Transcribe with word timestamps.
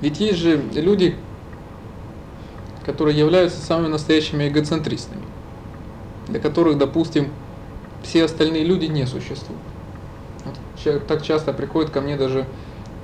Ведь 0.00 0.18
есть 0.20 0.38
же 0.38 0.62
люди, 0.74 1.16
которые 2.84 3.18
являются 3.18 3.60
самыми 3.60 3.88
настоящими 3.88 4.48
эгоцентристами, 4.48 5.22
для 6.28 6.40
которых, 6.40 6.78
допустим, 6.78 7.28
все 8.02 8.24
остальные 8.24 8.64
люди 8.64 8.86
не 8.86 9.06
существуют. 9.06 9.60
Вот 10.44 11.06
так 11.06 11.22
часто 11.22 11.52
приходят 11.52 11.90
ко 11.90 12.00
мне 12.00 12.16
даже 12.16 12.46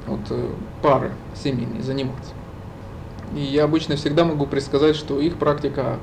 вот, 0.06 0.20
э, 0.30 0.50
пары 0.82 1.12
семейные 1.34 1.82
заниматься. 1.82 2.32
И 3.34 3.40
я 3.40 3.64
обычно 3.64 3.96
всегда 3.96 4.24
могу 4.24 4.46
предсказать, 4.46 4.96
что 4.96 5.20
их 5.20 5.36
практика 5.36 5.98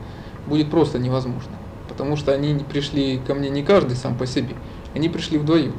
будет 0.45 0.69
просто 0.69 0.99
невозможна. 0.99 1.53
Потому 1.89 2.15
что 2.15 2.33
они 2.33 2.53
пришли 2.59 3.19
ко 3.25 3.33
мне 3.33 3.49
не 3.49 3.63
каждый 3.63 3.95
сам 3.95 4.15
по 4.15 4.25
себе, 4.27 4.55
они 4.93 5.09
пришли 5.09 5.37
вдвоем. 5.37 5.73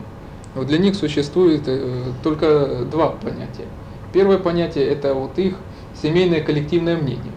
Вот 0.54 0.66
для 0.66 0.78
них 0.78 0.96
существует 0.96 1.62
э, 1.66 2.12
только 2.22 2.84
два 2.90 3.10
понятия. 3.10 3.66
Первое 4.14 4.38
понятие 4.38 4.86
это 4.86 5.12
вот 5.12 5.40
их 5.40 5.56
семейное 6.00 6.40
коллективное 6.40 6.96
мнение 6.96 7.32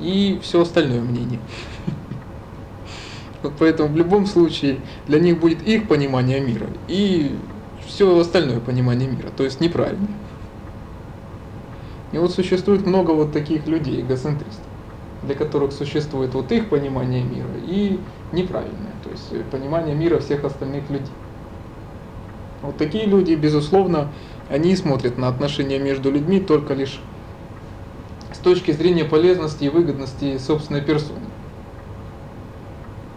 и 0.00 0.40
все 0.42 0.62
остальное 0.62 1.00
мнение. 1.00 1.38
Вот 3.42 3.54
поэтому 3.58 3.88
в 3.88 3.96
любом 3.96 4.26
случае 4.26 4.80
для 5.06 5.18
них 5.18 5.40
будет 5.40 5.66
их 5.66 5.88
понимание 5.88 6.40
мира 6.40 6.66
и 6.88 7.34
все 7.86 8.18
остальное 8.18 8.60
понимание 8.60 9.08
мира, 9.08 9.28
то 9.34 9.44
есть 9.44 9.60
неправильное. 9.60 10.10
И 12.12 12.18
вот 12.18 12.32
существует 12.32 12.84
много 12.84 13.12
вот 13.12 13.32
таких 13.32 13.66
людей, 13.66 14.02
эгоцентристов, 14.02 14.64
для 15.22 15.34
которых 15.34 15.72
существует 15.72 16.34
вот 16.34 16.52
их 16.52 16.68
понимание 16.68 17.22
мира 17.22 17.48
и 17.66 17.98
неправильное, 18.32 18.92
то 19.04 19.10
есть 19.10 19.44
понимание 19.50 19.94
мира 19.94 20.18
всех 20.18 20.44
остальных 20.44 20.90
людей. 20.90 21.12
Вот 22.60 22.76
такие 22.76 23.06
люди, 23.06 23.34
безусловно, 23.34 24.10
они 24.50 24.74
смотрят 24.74 25.16
на 25.16 25.28
отношения 25.28 25.78
между 25.78 26.10
людьми 26.10 26.40
только 26.40 26.74
лишь 26.74 27.00
с 28.32 28.38
точки 28.38 28.72
зрения 28.72 29.04
полезности 29.04 29.64
и 29.64 29.68
выгодности 29.68 30.38
собственной 30.38 30.82
персоны. 30.82 31.20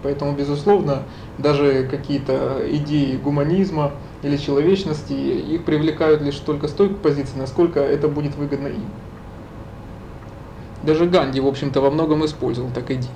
Поэтому, 0.03 0.33
безусловно, 0.33 1.03
даже 1.37 1.87
какие-то 1.89 2.61
идеи 2.69 3.15
гуманизма 3.15 3.93
или 4.21 4.37
человечности, 4.37 5.13
их 5.13 5.63
привлекают 5.63 6.21
лишь 6.21 6.35
только 6.35 6.67
с 6.67 6.71
той 6.71 6.89
позиции, 6.89 7.37
насколько 7.37 7.79
это 7.79 8.07
будет 8.07 8.35
выгодно 8.35 8.67
им. 8.67 8.85
Даже 10.83 11.05
Ганди, 11.05 11.39
в 11.39 11.47
общем-то, 11.47 11.79
во 11.81 11.89
многом 11.89 12.25
использовал 12.25 12.69
так 12.71 12.91
идеи. 12.91 13.09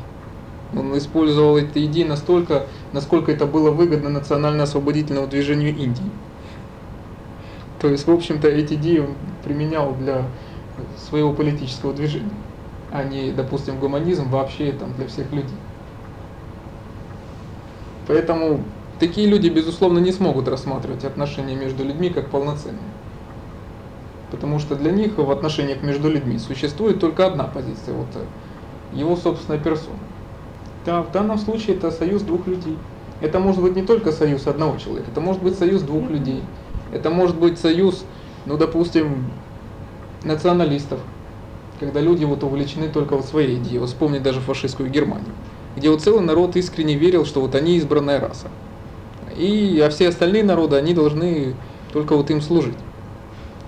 Он 0.75 0.97
использовал 0.97 1.57
эти 1.57 1.85
идеи 1.85 2.03
настолько, 2.03 2.65
насколько 2.93 3.31
это 3.31 3.45
было 3.45 3.69
выгодно 3.69 4.09
национально-освободительному 4.09 5.27
движению 5.27 5.75
Индии. 5.75 6.09
То 7.79 7.89
есть, 7.89 8.07
в 8.07 8.11
общем-то, 8.11 8.47
эти 8.47 8.73
идеи 8.73 8.99
он 8.99 9.15
применял 9.43 9.93
для 9.93 10.23
своего 10.97 11.33
политического 11.33 11.93
движения, 11.93 12.31
а 12.91 13.03
не, 13.03 13.31
допустим, 13.31 13.79
гуманизм 13.79 14.29
вообще 14.29 14.71
там 14.71 14.93
для 14.93 15.07
всех 15.07 15.31
людей. 15.31 15.57
Поэтому 18.07 18.61
такие 18.99 19.27
люди, 19.27 19.49
безусловно, 19.49 19.99
не 19.99 20.11
смогут 20.11 20.47
рассматривать 20.47 21.03
отношения 21.03 21.55
между 21.55 21.83
людьми 21.83 22.09
как 22.09 22.29
полноценные. 22.29 22.79
Потому 24.31 24.59
что 24.59 24.75
для 24.75 24.91
них 24.91 25.17
в 25.17 25.31
отношениях 25.31 25.81
между 25.83 26.09
людьми 26.09 26.37
существует 26.37 26.99
только 26.99 27.25
одна 27.25 27.45
позиция, 27.45 27.93
вот 27.93 28.07
э, 28.15 28.97
его 28.97 29.15
собственная 29.15 29.59
персона. 29.59 29.97
Да, 30.85 31.01
в 31.01 31.11
данном 31.11 31.37
случае 31.37 31.75
это 31.75 31.91
союз 31.91 32.23
двух 32.23 32.47
людей. 32.47 32.77
Это 33.21 33.39
может 33.39 33.61
быть 33.61 33.75
не 33.75 33.83
только 33.83 34.11
союз 34.11 34.47
одного 34.47 34.77
человека, 34.77 35.09
это 35.11 35.21
может 35.21 35.41
быть 35.41 35.57
союз 35.57 35.81
двух 35.81 36.09
людей. 36.09 36.43
Это 36.91 37.09
может 37.09 37.37
быть 37.37 37.59
союз, 37.59 38.05
ну, 38.45 38.57
допустим, 38.57 39.25
националистов, 40.23 40.99
когда 41.79 41.99
люди 41.99 42.23
вот 42.23 42.43
увлечены 42.43 42.89
только 42.89 43.15
вот 43.15 43.25
своей 43.25 43.57
идеей. 43.57 43.79
Вот 43.79 43.89
вспомнить 43.89 44.23
даже 44.23 44.39
фашистскую 44.39 44.89
Германию, 44.89 45.33
где 45.75 45.89
вот 45.89 46.01
целый 46.01 46.21
народ 46.21 46.55
искренне 46.55 46.95
верил, 46.95 47.25
что 47.25 47.41
вот 47.41 47.55
они 47.55 47.77
избранная 47.77 48.19
раса. 48.19 48.47
И, 49.37 49.79
а 49.85 49.89
все 49.89 50.09
остальные 50.09 50.43
народы, 50.43 50.77
они 50.77 50.93
должны 50.93 51.53
только 51.93 52.15
вот 52.15 52.29
им 52.31 52.41
служить. 52.41 52.77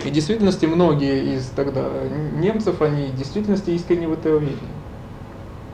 И 0.04 0.08
в 0.08 0.12
действительности 0.12 0.66
многие 0.66 1.36
из 1.36 1.46
тогда 1.54 1.88
немцев, 2.36 2.80
они 2.80 3.06
в 3.06 3.16
действительности 3.16 3.70
искренне 3.70 4.08
в 4.08 4.12
это 4.14 4.30
верили. 4.30 4.56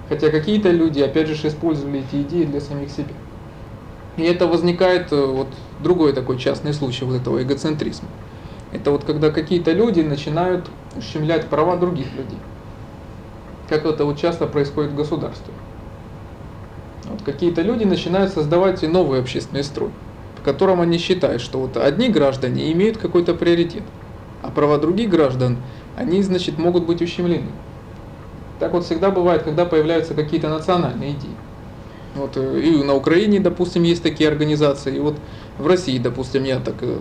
Хотя 0.09 0.31
какие-то 0.31 0.71
люди, 0.71 1.01
опять 1.01 1.29
же, 1.29 1.49
использовали 1.49 2.01
эти 2.01 2.23
идеи 2.23 2.45
для 2.45 2.61
самих 2.61 2.91
себя. 2.91 3.15
И 4.17 4.23
это 4.23 4.47
возникает 4.47 5.13
э, 5.13 5.27
вот 5.27 5.49
другой 5.83 6.13
такой 6.13 6.39
частный 6.39 6.73
случай 6.73 7.05
вот 7.05 7.17
этого 7.17 7.43
эгоцентризма. 7.43 8.09
Это 8.73 8.91
вот 8.91 9.05
когда 9.05 9.31
какие-то 9.31 9.73
люди 9.73 10.01
начинают 10.01 10.71
ущемлять 10.97 11.47
права 11.47 11.77
других 11.77 12.07
людей. 12.13 12.39
Как 13.69 13.85
это 13.85 14.05
вот 14.05 14.19
часто 14.19 14.47
происходит 14.47 14.93
в 14.93 14.97
государстве. 14.97 15.53
Вот 17.11 17.23
какие-то 17.23 17.63
люди 17.63 17.85
начинают 17.85 18.33
создавать 18.33 18.83
новый 18.83 19.21
общественный 19.21 19.65
строй, 19.65 19.91
в 20.41 20.45
котором 20.45 20.81
они 20.81 20.99
считают, 20.99 21.43
что 21.43 21.59
вот 21.61 21.77
одни 21.77 22.09
граждане 22.09 22.73
имеют 22.73 22.97
какой-то 22.97 23.35
приоритет, 23.35 23.83
а 24.43 24.51
права 24.51 24.79
других 24.79 25.11
граждан, 25.11 25.59
они, 25.97 26.23
значит, 26.23 26.59
могут 26.59 26.87
быть 26.87 27.03
ущемлены. 27.03 27.51
Так 28.59 28.73
вот 28.73 28.85
всегда 28.85 29.11
бывает, 29.11 29.43
когда 29.43 29.67
появляются 29.67 30.15
какие-то 30.15 30.49
национальные 30.49 31.13
идеи. 31.13 31.37
Вот 32.17 32.37
э, 32.37 32.61
и 32.61 32.83
на 32.83 32.95
Украине, 32.95 33.41
допустим, 33.41 33.83
есть 33.83 34.03
такие 34.03 34.29
организации, 34.29 34.97
и 34.97 35.01
вот 35.01 35.17
в 35.59 35.67
России, 35.67 35.99
допустим, 35.99 36.45
я 36.45 36.59
так 36.59 36.77
э, 36.81 36.99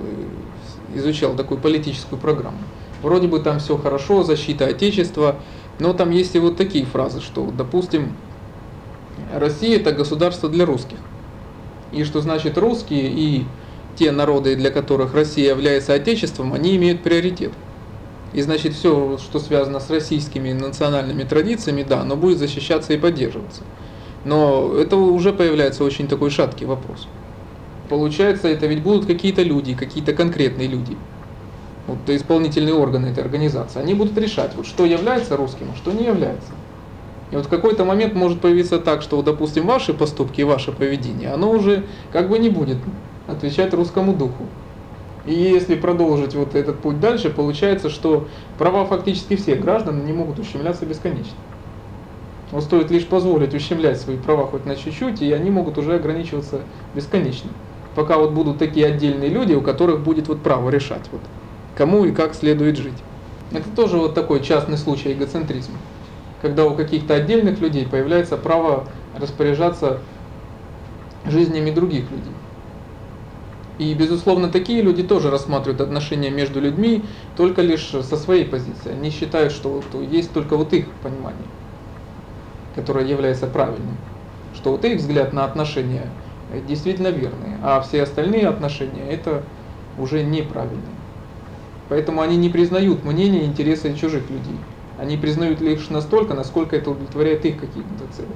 изучал 0.96 1.36
такую 1.36 1.60
политическую 1.60 2.20
программу. 2.20 2.60
Вроде 3.02 3.28
бы 3.28 3.40
там 3.40 3.60
все 3.60 3.78
хорошо, 3.78 4.24
защита 4.24 4.66
Отечества, 4.66 5.38
но 5.80 5.94
там 5.94 6.12
есть 6.12 6.36
и 6.36 6.40
вот 6.40 6.58
такие 6.58 6.86
фразы, 6.86 7.22
что, 7.22 7.52
допустим, 7.56 8.16
Россия 9.34 9.78
это 9.78 9.92
государство 9.92 10.50
для 10.50 10.66
русских. 10.66 10.98
И 11.92 12.04
что 12.04 12.22
значит 12.22 12.58
русские 12.58 13.10
и 13.10 13.46
те 13.96 14.12
народы, 14.12 14.56
для 14.56 14.72
которых 14.72 15.14
Россия 15.14 15.52
является 15.52 15.94
отечеством, 15.94 16.54
они 16.54 16.76
имеют 16.76 17.04
приоритет. 17.04 17.52
И 18.34 18.42
значит 18.42 18.74
все, 18.74 19.18
что 19.18 19.40
связано 19.40 19.80
с 19.80 19.90
российскими 19.90 20.52
национальными 20.52 21.24
традициями, 21.24 21.86
да, 21.88 22.02
оно 22.02 22.18
будет 22.18 22.38
защищаться 22.38 22.92
и 22.94 22.98
поддерживаться. 22.98 23.64
Но 24.26 24.74
это 24.76 24.98
уже 24.98 25.32
появляется 25.32 25.84
очень 25.84 26.08
такой 26.08 26.32
шаткий 26.32 26.66
вопрос. 26.66 27.08
Получается, 27.90 28.48
это 28.48 28.66
ведь 28.66 28.82
будут 28.82 29.06
какие-то 29.06 29.44
люди, 29.44 29.76
какие-то 29.76 30.14
конкретные 30.14 30.68
люди. 30.68 30.98
Вот 31.88 31.98
исполнительные 32.08 32.74
органы 32.74 33.08
этой 33.08 33.24
организации. 33.24 33.80
Они 33.80 33.94
будут 33.94 34.18
решать, 34.18 34.52
вот, 34.56 34.66
что 34.66 34.86
является 34.86 35.38
русским, 35.38 35.68
а 35.72 35.78
что 35.78 35.92
не 35.92 36.06
является. 36.06 36.52
И 37.32 37.36
вот 37.36 37.46
в 37.46 37.50
какой-то 37.50 37.86
момент 37.86 38.16
может 38.16 38.42
появиться 38.42 38.80
так, 38.80 39.04
что, 39.04 39.22
допустим, 39.22 39.68
ваши 39.68 39.94
поступки 39.94 40.42
и 40.42 40.44
ваше 40.44 40.72
поведение, 40.72 41.32
оно 41.32 41.52
уже 41.52 41.84
как 42.12 42.28
бы 42.28 42.40
не 42.40 42.50
будет 42.50 42.78
отвечать 43.28 43.74
русскому 43.76 44.14
духу. 44.14 44.46
И 45.26 45.34
если 45.34 45.76
продолжить 45.76 46.36
вот 46.36 46.56
этот 46.56 46.80
путь 46.80 47.00
дальше, 47.00 47.30
получается, 47.30 47.90
что 47.90 48.28
права 48.58 48.86
фактически 48.86 49.36
всех 49.36 49.62
граждан 49.62 50.06
не 50.06 50.14
могут 50.14 50.40
ущемляться 50.40 50.86
бесконечно. 50.86 51.36
Вот 52.52 52.64
стоит 52.64 52.92
лишь 52.92 53.08
позволить 53.08 53.54
ущемлять 53.54 54.00
свои 54.00 54.18
права 54.18 54.46
хоть 54.46 54.66
на 54.66 54.76
чуть-чуть, 54.76 55.22
и 55.22 55.32
они 55.32 55.50
могут 55.50 55.78
уже 55.78 55.96
ограничиваться 55.96 56.62
бесконечно. 56.94 57.50
Пока 57.96 58.18
вот 58.18 58.32
будут 58.32 58.60
такие 58.60 58.86
отдельные 58.86 59.30
люди, 59.30 59.54
у 59.54 59.62
которых 59.62 60.02
будет 60.02 60.28
вот 60.28 60.44
право 60.44 60.70
решать, 60.70 61.10
вот, 61.12 61.22
кому 61.76 62.06
и 62.06 62.12
как 62.12 62.36
следует 62.36 62.78
жить. 62.78 62.98
Это 63.52 63.70
тоже 63.76 63.98
вот 63.98 64.14
такой 64.14 64.42
частный 64.42 64.78
случай 64.78 65.14
эгоцентризма. 65.14 65.78
Когда 66.42 66.66
у 66.66 66.76
каких-то 66.76 67.16
отдельных 67.16 67.60
людей 67.60 67.86
появляется 67.86 68.38
право 68.38 68.88
распоряжаться 69.18 70.02
жизнями 71.26 71.72
других 71.72 72.12
людей. 72.12 72.34
И, 73.80 73.94
безусловно, 73.94 74.50
такие 74.50 74.82
люди 74.82 75.04
тоже 75.04 75.32
рассматривают 75.32 75.82
отношения 75.82 76.30
между 76.30 76.62
людьми 76.62 77.06
только 77.36 77.62
лишь 77.62 77.90
со 77.90 78.16
своей 78.16 78.46
позиции. 78.46 78.92
Они 78.92 79.10
считают, 79.10 79.52
что 79.52 79.70
вот 79.70 80.02
есть 80.10 80.34
только 80.34 80.56
вот 80.56 80.72
их 80.74 80.86
понимание 81.02 81.48
которое 82.76 83.06
является 83.06 83.48
правильным, 83.48 83.98
что 84.54 84.72
вот 84.72 84.86
их 84.86 85.00
взгляд 85.00 85.34
на 85.34 85.46
отношения 85.46 86.04
действительно 86.68 87.08
верный, 87.08 87.58
а 87.64 87.82
все 87.82 88.04
остальные 88.04 88.48
отношения 88.48 89.10
это 89.10 89.44
уже 89.98 90.24
неправильные. 90.24 90.96
Поэтому 91.90 92.22
они 92.22 92.38
не 92.38 92.50
признают 92.50 93.04
мнения 93.04 93.46
интересы 93.46 93.96
чужих 93.96 94.30
людей. 94.30 94.60
Они 94.98 95.18
признают 95.18 95.62
лишь 95.62 95.90
настолько, 95.90 96.34
насколько 96.34 96.76
это 96.76 96.92
удовлетворяет 96.92 97.46
их 97.46 97.60
какие-то 97.60 98.08
цели. 98.08 98.36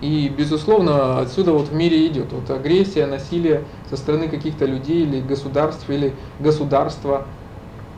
И, 0.00 0.28
безусловно, 0.28 1.20
отсюда 1.20 1.52
вот 1.52 1.68
в 1.68 1.74
мире 1.74 2.06
идет 2.06 2.32
вот 2.32 2.50
агрессия, 2.50 3.06
насилие 3.06 3.66
со 3.88 3.96
стороны 3.96 4.28
каких-то 4.28 4.64
людей 4.64 5.02
или 5.02 5.20
государств, 5.20 5.90
или 5.90 6.18
государства. 6.38 7.26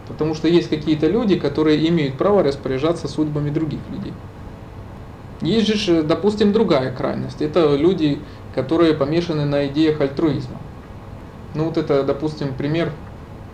Потому 0.08 0.34
что 0.34 0.48
есть 0.48 0.68
какие-то 0.68 1.06
люди, 1.06 1.38
которые 1.38 1.88
имеют 1.88 2.18
право 2.18 2.42
распоряжаться 2.42 3.08
судьбами 3.08 3.50
других 3.50 3.88
людей. 3.88 4.14
Есть 5.42 5.66
же, 5.74 6.02
допустим, 6.02 6.52
другая 6.52 6.94
крайность. 6.94 7.42
Это 7.42 7.74
люди, 7.74 8.18
которые 8.54 8.94
помешаны 8.94 9.44
на 9.44 9.66
идеях 9.66 10.00
альтруизма. 10.00 10.58
Ну 11.54 11.64
вот 11.64 11.76
это, 11.76 12.04
допустим, 12.04 12.54
пример. 12.54 12.92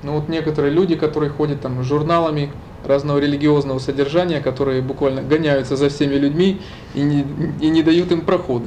Ну 0.03 0.13
вот 0.21 0.29
некоторые 0.29 0.73
люди, 0.73 0.95
которые 0.97 1.31
ходят 1.31 1.63
там 1.63 1.83
журналами 1.83 2.53
разного 2.85 3.19
религиозного 3.19 3.79
содержания, 3.79 4.41
которые 4.41 4.83
буквально 4.83 5.23
гоняются 5.23 5.77
за 5.77 5.89
всеми 5.89 6.15
людьми 6.15 6.61
и 6.95 7.01
не, 7.01 7.23
и 7.61 7.69
не 7.71 7.83
дают 7.83 8.13
им 8.13 8.21
прохода. 8.21 8.67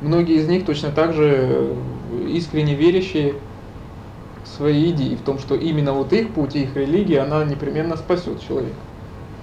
Многие 0.00 0.36
из 0.36 0.48
них 0.48 0.66
точно 0.66 0.90
так 0.90 1.14
же 1.14 1.74
искренне 2.28 2.74
верящие 2.74 3.34
в 4.42 4.48
свои 4.48 4.90
идеи, 4.90 5.14
в 5.16 5.22
том, 5.22 5.38
что 5.38 5.54
именно 5.54 5.92
вот 5.92 6.12
их 6.12 6.34
путь, 6.34 6.56
их 6.56 6.76
религия, 6.76 7.20
она 7.20 7.44
непременно 7.44 7.96
спасет 7.96 8.42
человека. 8.42 8.87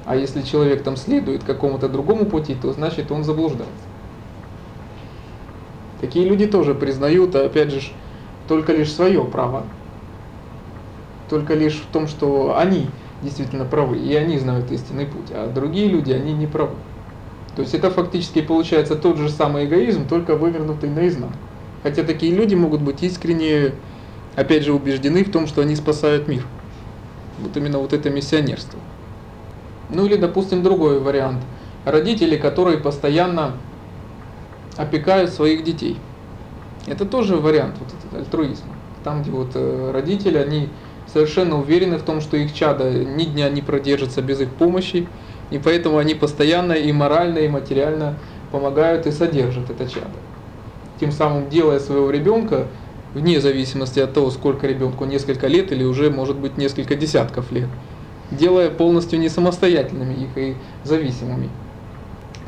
А 0.06 0.16
если 0.16 0.44
человек 0.44 0.84
там 0.84 0.98
следует 0.98 1.44
какому-то 1.44 1.90
другому 1.90 2.26
пути, 2.26 2.56
то 2.56 2.72
значит 2.74 3.12
он 3.12 3.24
заблуждается. 3.24 3.74
Такие 6.00 6.28
люди 6.28 6.46
тоже 6.46 6.76
признают, 6.76 7.36
а 7.36 7.46
опять 7.46 7.72
же, 7.72 7.82
только 8.48 8.74
лишь 8.74 8.92
свое 8.92 9.24
право. 9.24 9.64
Только 11.30 11.56
лишь 11.56 11.82
в 11.82 11.88
том, 11.88 12.08
что 12.08 12.56
они 12.58 12.86
действительно 13.24 13.66
правы, 13.66 13.98
и 13.98 14.14
они 14.14 14.38
знают 14.38 14.72
истинный 14.72 15.08
путь, 15.08 15.32
а 15.32 15.52
другие 15.52 15.88
люди, 15.88 16.12
они 16.12 16.34
не 16.34 16.46
правы. 16.46 16.76
То 17.56 17.64
есть 17.64 17.74
это 17.74 17.90
фактически 17.90 18.42
получается 18.42 18.96
тот 18.96 19.18
же 19.18 19.30
самый 19.30 19.66
эгоизм, 19.66 20.08
только 20.08 20.36
вывернутый 20.36 20.90
наизнанку. 20.90 21.38
Хотя 21.82 22.04
такие 22.04 22.36
люди 22.36 22.54
могут 22.54 22.82
быть 22.82 23.02
искренне, 23.02 23.72
опять 24.36 24.64
же, 24.64 24.74
убеждены 24.74 25.24
в 25.24 25.32
том, 25.32 25.48
что 25.48 25.62
они 25.62 25.76
спасают 25.76 26.28
мир. 26.28 26.44
Вот 27.40 27.56
именно 27.58 27.80
вот 27.80 27.94
это 27.94 28.10
миссионерство. 28.10 28.80
Ну 29.90 30.06
или, 30.06 30.16
допустим, 30.16 30.64
другой 30.64 31.00
вариант. 31.00 31.44
Родители, 31.86 32.38
которые 32.38 32.78
постоянно 32.78 33.54
опекают 34.78 35.32
своих 35.32 35.64
детей. 35.64 35.98
Это 36.88 37.06
тоже 37.06 37.36
вариант 37.36 37.76
вот 37.80 37.90
этот 37.90 38.20
альтруизма. 38.20 38.74
Там, 39.04 39.22
где 39.22 39.32
вот 39.32 39.52
э, 39.56 39.92
родители, 39.94 40.38
они 40.38 40.70
совершенно 41.12 41.60
уверены 41.60 41.98
в 41.98 42.04
том, 42.04 42.22
что 42.22 42.38
их 42.38 42.54
чада 42.54 42.92
ни 42.92 43.24
дня 43.24 43.50
не 43.50 43.62
продержится 43.62 44.22
без 44.22 44.42
их 44.42 44.50
помощи, 44.50 45.08
и 45.52 45.60
поэтому 45.60 45.98
они 45.98 46.16
постоянно 46.16 46.74
и 46.74 46.92
морально, 46.92 47.40
и 47.40 47.48
материально 47.48 48.18
помогают 48.52 49.06
и 49.06 49.12
содержат 49.12 49.70
это 49.70 49.88
чадо. 49.88 50.10
Тем 51.00 51.12
самым 51.12 51.50
делая 51.50 51.80
своего 51.80 52.10
ребенка, 52.10 52.68
вне 53.14 53.40
зависимости 53.40 54.00
от 54.00 54.14
того, 54.14 54.32
сколько 54.32 54.68
ребенку, 54.68 55.06
несколько 55.06 55.48
лет 55.48 55.72
или 55.72 55.84
уже 55.84 56.10
может 56.10 56.38
быть 56.38 56.58
несколько 56.58 56.96
десятков 56.96 57.52
лет, 57.52 57.70
делая 58.36 58.70
полностью 58.70 59.20
не 59.20 59.30
самостоятельными 59.30 60.14
их 60.14 60.38
и 60.38 60.56
зависимыми. 60.84 61.50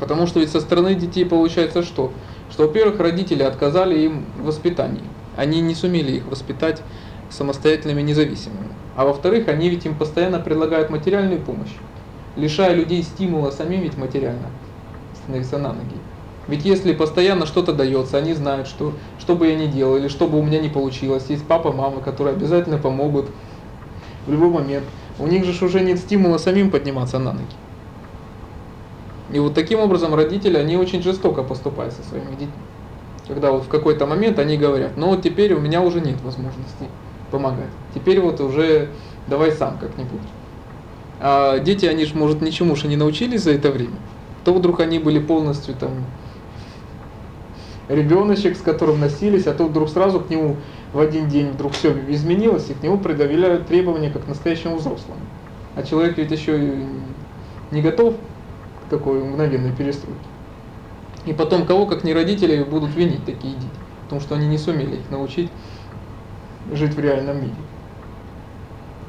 Потому 0.00 0.26
что 0.26 0.40
ведь 0.40 0.50
со 0.50 0.60
стороны 0.60 0.94
детей 0.94 1.24
получается 1.24 1.82
что? 1.82 2.12
Что, 2.50 2.66
во-первых, 2.66 3.00
родители 3.00 3.42
отказали 3.42 3.98
им 3.98 4.24
в 4.38 4.46
воспитании. 4.46 5.02
Они 5.36 5.60
не 5.60 5.74
сумели 5.74 6.12
их 6.12 6.26
воспитать 6.26 6.82
самостоятельными 7.30 8.02
независимыми. 8.02 8.68
А 8.96 9.04
во-вторых, 9.04 9.48
они 9.48 9.68
ведь 9.68 9.86
им 9.86 9.94
постоянно 9.94 10.40
предлагают 10.40 10.90
материальную 10.90 11.40
помощь, 11.40 11.72
лишая 12.36 12.74
людей 12.74 13.02
стимула 13.02 13.50
самим 13.50 13.82
ведь 13.82 13.96
материально 13.96 14.48
становиться 15.22 15.58
на 15.58 15.68
ноги. 15.68 15.96
Ведь 16.48 16.64
если 16.64 16.94
постоянно 16.94 17.44
что-то 17.44 17.74
дается, 17.74 18.16
они 18.16 18.32
знают, 18.32 18.66
что 18.66 18.94
что 19.18 19.36
бы 19.36 19.48
я 19.48 19.54
ни 19.54 19.66
делал, 19.66 19.96
или 19.96 20.08
что 20.08 20.26
бы 20.26 20.38
у 20.38 20.42
меня 20.42 20.60
не 20.60 20.70
получилось, 20.70 21.26
есть 21.28 21.46
папа, 21.46 21.72
мама, 21.72 22.00
которые 22.00 22.34
обязательно 22.34 22.78
помогут 22.78 23.26
в 24.26 24.32
любой 24.32 24.48
момент. 24.48 24.84
У 25.18 25.26
них 25.26 25.44
же 25.44 25.64
уже 25.64 25.80
нет 25.80 25.98
стимула 25.98 26.38
самим 26.38 26.70
подниматься 26.70 27.18
на 27.18 27.32
ноги. 27.32 27.46
И 29.32 29.38
вот 29.38 29.54
таким 29.54 29.80
образом 29.80 30.14
родители, 30.14 30.56
они 30.56 30.76
очень 30.76 31.02
жестоко 31.02 31.42
поступают 31.42 31.92
со 31.92 32.02
своими 32.02 32.30
детьми. 32.30 32.52
Когда 33.26 33.52
вот 33.52 33.64
в 33.64 33.68
какой-то 33.68 34.06
момент 34.06 34.38
они 34.38 34.56
говорят, 34.56 34.96
ну 34.96 35.08
вот 35.08 35.22
теперь 35.22 35.52
у 35.52 35.60
меня 35.60 35.82
уже 35.82 36.00
нет 36.00 36.20
возможности 36.22 36.88
помогать. 37.30 37.70
Теперь 37.94 38.20
вот 38.20 38.40
уже 38.40 38.88
давай 39.26 39.52
сам 39.52 39.76
как-нибудь. 39.78 40.20
А 41.20 41.58
дети, 41.58 41.84
они 41.84 42.04
же, 42.04 42.16
может, 42.16 42.40
ничему 42.40 42.74
же 42.76 42.88
не 42.88 42.96
научились 42.96 43.42
за 43.42 43.52
это 43.52 43.70
время. 43.70 43.96
То 44.44 44.54
вдруг 44.54 44.80
они 44.80 44.98
были 44.98 45.18
полностью 45.18 45.74
там 45.74 45.90
ребеночек, 47.88 48.56
с 48.56 48.60
которым 48.60 49.00
носились, 49.00 49.46
а 49.46 49.54
то 49.54 49.64
вдруг 49.64 49.88
сразу 49.88 50.20
к 50.20 50.30
нему 50.30 50.56
в 50.92 51.00
один 51.00 51.28
день 51.28 51.50
вдруг 51.50 51.72
все 51.72 51.92
изменилось, 52.08 52.70
и 52.70 52.74
к 52.74 52.82
нему 52.82 52.98
предъявляют 52.98 53.66
требования 53.66 54.10
как 54.10 54.24
к 54.24 54.28
настоящему 54.28 54.76
взрослому. 54.76 55.20
А 55.74 55.82
человек 55.82 56.18
ведь 56.18 56.30
еще 56.30 56.58
не 57.70 57.82
готов 57.82 58.14
к 58.14 58.90
такой 58.90 59.22
мгновенной 59.22 59.72
перестройке. 59.72 60.20
И 61.26 61.32
потом 61.32 61.66
кого, 61.66 61.86
как 61.86 62.04
не 62.04 62.14
родители, 62.14 62.62
будут 62.62 62.94
винить 62.94 63.24
такие 63.24 63.54
дети, 63.54 63.68
потому 64.04 64.20
что 64.20 64.34
они 64.34 64.46
не 64.46 64.58
сумели 64.58 64.96
их 64.96 65.10
научить 65.10 65.50
жить 66.72 66.94
в 66.94 67.00
реальном 67.00 67.36
мире. 67.38 67.54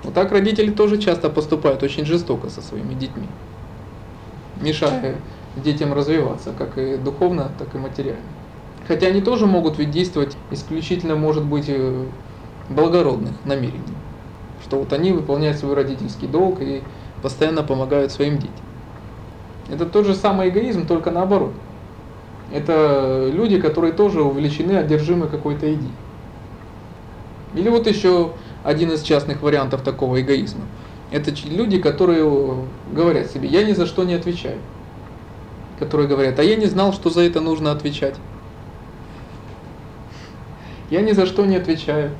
Вот 0.03 0.13
так 0.13 0.31
родители 0.31 0.71
тоже 0.71 0.97
часто 0.97 1.29
поступают 1.29 1.83
очень 1.83 2.05
жестоко 2.05 2.49
со 2.49 2.61
своими 2.61 2.93
детьми, 2.93 3.27
мешая 4.61 5.15
детям 5.57 5.93
развиваться, 5.93 6.53
как 6.57 6.77
и 6.77 6.97
духовно, 6.97 7.51
так 7.57 7.75
и 7.75 7.77
материально. 7.77 8.38
Хотя 8.89 9.05
они 9.05 9.21
тоже 9.21 9.45
могут 9.45 9.77
ведь 9.77 9.91
действовать 9.91 10.35
исключительно, 10.49 11.15
может 11.15 11.45
быть, 11.45 11.65
э, 11.67 12.05
благородных 12.69 13.33
намерений. 13.45 13.83
Что 14.63 14.79
вот 14.79 14.91
они 14.93 15.11
выполняют 15.11 15.59
свой 15.59 15.75
родительский 15.75 16.27
долг 16.27 16.59
и 16.59 16.81
постоянно 17.21 17.61
помогают 17.61 18.11
своим 18.11 18.39
детям. 18.39 18.65
Это 19.69 19.85
тот 19.85 20.07
же 20.07 20.15
самый 20.15 20.49
эгоизм, 20.49 20.87
только 20.87 21.11
наоборот. 21.11 21.51
Это 22.51 23.29
люди, 23.31 23.61
которые 23.61 23.93
тоже 23.93 24.23
увлечены, 24.23 24.71
одержимы 24.71 25.27
какой-то 25.27 25.71
идеей. 25.71 25.93
Или 27.53 27.69
вот 27.69 27.85
еще 27.85 28.31
один 28.63 28.91
из 28.91 29.03
частных 29.03 29.43
вариантов 29.43 29.83
такого 29.83 30.19
эгоизма. 30.19 30.63
Это 31.11 31.31
люди, 31.47 31.79
которые 31.79 32.25
говорят 32.91 33.27
себе, 33.27 33.49
я 33.49 33.63
ни 33.63 33.73
за 33.73 33.85
что 33.85 34.03
не 34.03 34.15
отвечаю. 34.15 34.57
Которые 35.77 36.07
говорят, 36.07 36.39
а 36.39 36.43
я 36.43 36.55
не 36.55 36.65
знал, 36.65 36.91
что 36.91 37.11
за 37.11 37.21
это 37.21 37.39
нужно 37.39 37.71
отвечать. 37.71 38.15
Я 40.89 41.01
ни 41.01 41.11
за 41.11 41.25
что 41.25 41.45
не 41.45 41.55
отвечаю. 41.55 42.11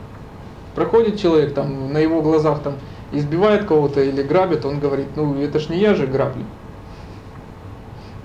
Проходит 0.76 1.20
человек, 1.20 1.54
там, 1.54 1.92
на 1.92 1.98
его 1.98 2.22
глазах 2.22 2.62
там, 2.62 2.76
избивает 3.12 3.66
кого-то 3.66 4.02
или 4.02 4.22
грабит, 4.22 4.66
он 4.66 4.80
говорит, 4.80 5.08
ну 5.16 5.36
это 5.42 5.60
ж 5.60 5.70
не 5.70 5.80
я 5.80 5.96
же 5.96 6.06
граблю. 6.06 6.44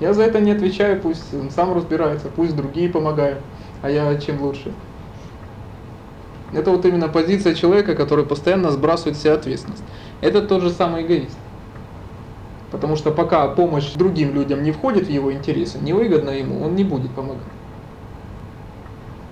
Я 0.01 0.13
за 0.13 0.25
это 0.25 0.41
не 0.41 0.53
отвечаю, 0.53 1.01
пусть 1.01 1.33
он 1.33 1.51
сам 1.51 1.75
разбирается, 1.75 2.29
пусть 2.29 2.55
другие 2.55 2.91
помогают, 2.91 3.39
а 3.81 3.91
я 3.91 4.15
чем 4.19 4.43
лучше. 4.43 4.73
Это 6.53 6.71
вот 6.71 6.85
именно 6.85 7.09
позиция 7.09 7.55
человека, 7.55 7.95
который 7.95 8.25
постоянно 8.25 8.71
сбрасывает 8.71 9.17
все 9.17 9.33
ответственность. 9.33 9.83
Это 10.21 10.43
тот 10.43 10.63
же 10.63 10.71
самый 10.71 11.05
эгоист. 11.05 11.37
Потому 12.71 12.97
что 12.97 13.11
пока 13.13 13.49
помощь 13.49 13.93
другим 13.95 14.35
людям 14.35 14.63
не 14.63 14.73
входит 14.73 15.07
в 15.07 15.11
его 15.11 15.33
интересы, 15.33 15.79
невыгодно 15.79 16.31
ему, 16.31 16.65
он 16.65 16.75
не 16.77 16.85
будет 16.85 17.11
помогать. 17.13 17.43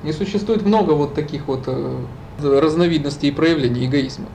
Не 0.02 0.12
существует 0.12 0.64
много 0.64 0.92
вот 0.92 1.14
таких 1.14 1.46
вот 1.46 1.64
э, 1.66 2.04
разновидностей 2.38 3.28
и 3.28 3.32
проявлений 3.32 3.86
эгоизма. 3.86 4.26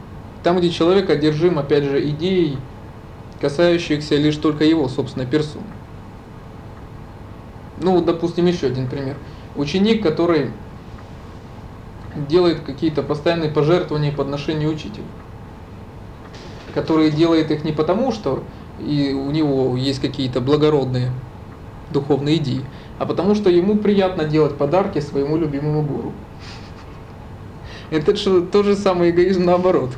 Там, 0.43 0.57
где 0.57 0.69
человек 0.69 1.09
одержим, 1.09 1.59
опять 1.59 1.83
же, 1.83 2.09
идеей, 2.09 2.57
касающихся 3.41 4.15
лишь 4.15 4.37
только 4.37 4.63
его 4.63 4.87
собственной 4.87 5.25
персоны. 5.25 5.65
Ну, 7.81 7.91
вот, 7.91 8.05
допустим, 8.05 8.45
еще 8.45 8.67
один 8.67 8.87
пример. 8.87 9.17
Ученик, 9.55 10.01
который 10.01 10.51
делает 12.27 12.61
какие-то 12.61 13.03
постоянные 13.03 13.51
пожертвования 13.51 14.11
по 14.11 14.23
отношению 14.23 14.71
учителю, 14.71 15.05
который 16.73 17.11
делает 17.11 17.51
их 17.51 17.63
не 17.63 17.71
потому, 17.71 18.11
что 18.11 18.43
и 18.79 19.13
у 19.13 19.29
него 19.31 19.75
есть 19.75 19.99
какие-то 19.99 20.41
благородные 20.41 21.11
духовные 21.91 22.37
идеи, 22.37 22.63
а 22.99 23.05
потому 23.05 23.35
что 23.35 23.49
ему 23.49 23.77
приятно 23.77 24.25
делать 24.25 24.55
подарки 24.55 24.99
своему 24.99 25.37
любимому 25.37 25.81
гуру. 25.81 26.13
Это 27.89 28.15
же 28.15 28.41
тот 28.41 28.65
же 28.65 28.75
самый 28.75 29.11
эгоизм 29.11 29.45
наоборот. 29.45 29.91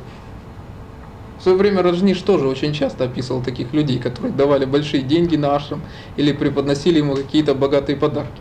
В 1.38 1.42
свое 1.42 1.56
время 1.56 1.82
Раджниш 1.82 2.20
тоже 2.20 2.46
очень 2.46 2.74
часто 2.74 3.04
описывал 3.04 3.42
таких 3.42 3.72
людей, 3.72 3.98
которые 3.98 4.32
давали 4.32 4.66
большие 4.66 5.02
деньги 5.02 5.36
на 5.36 5.58
или 6.16 6.32
преподносили 6.32 6.98
ему 6.98 7.16
какие-то 7.16 7.54
богатые 7.54 7.96
подарки. 7.96 8.40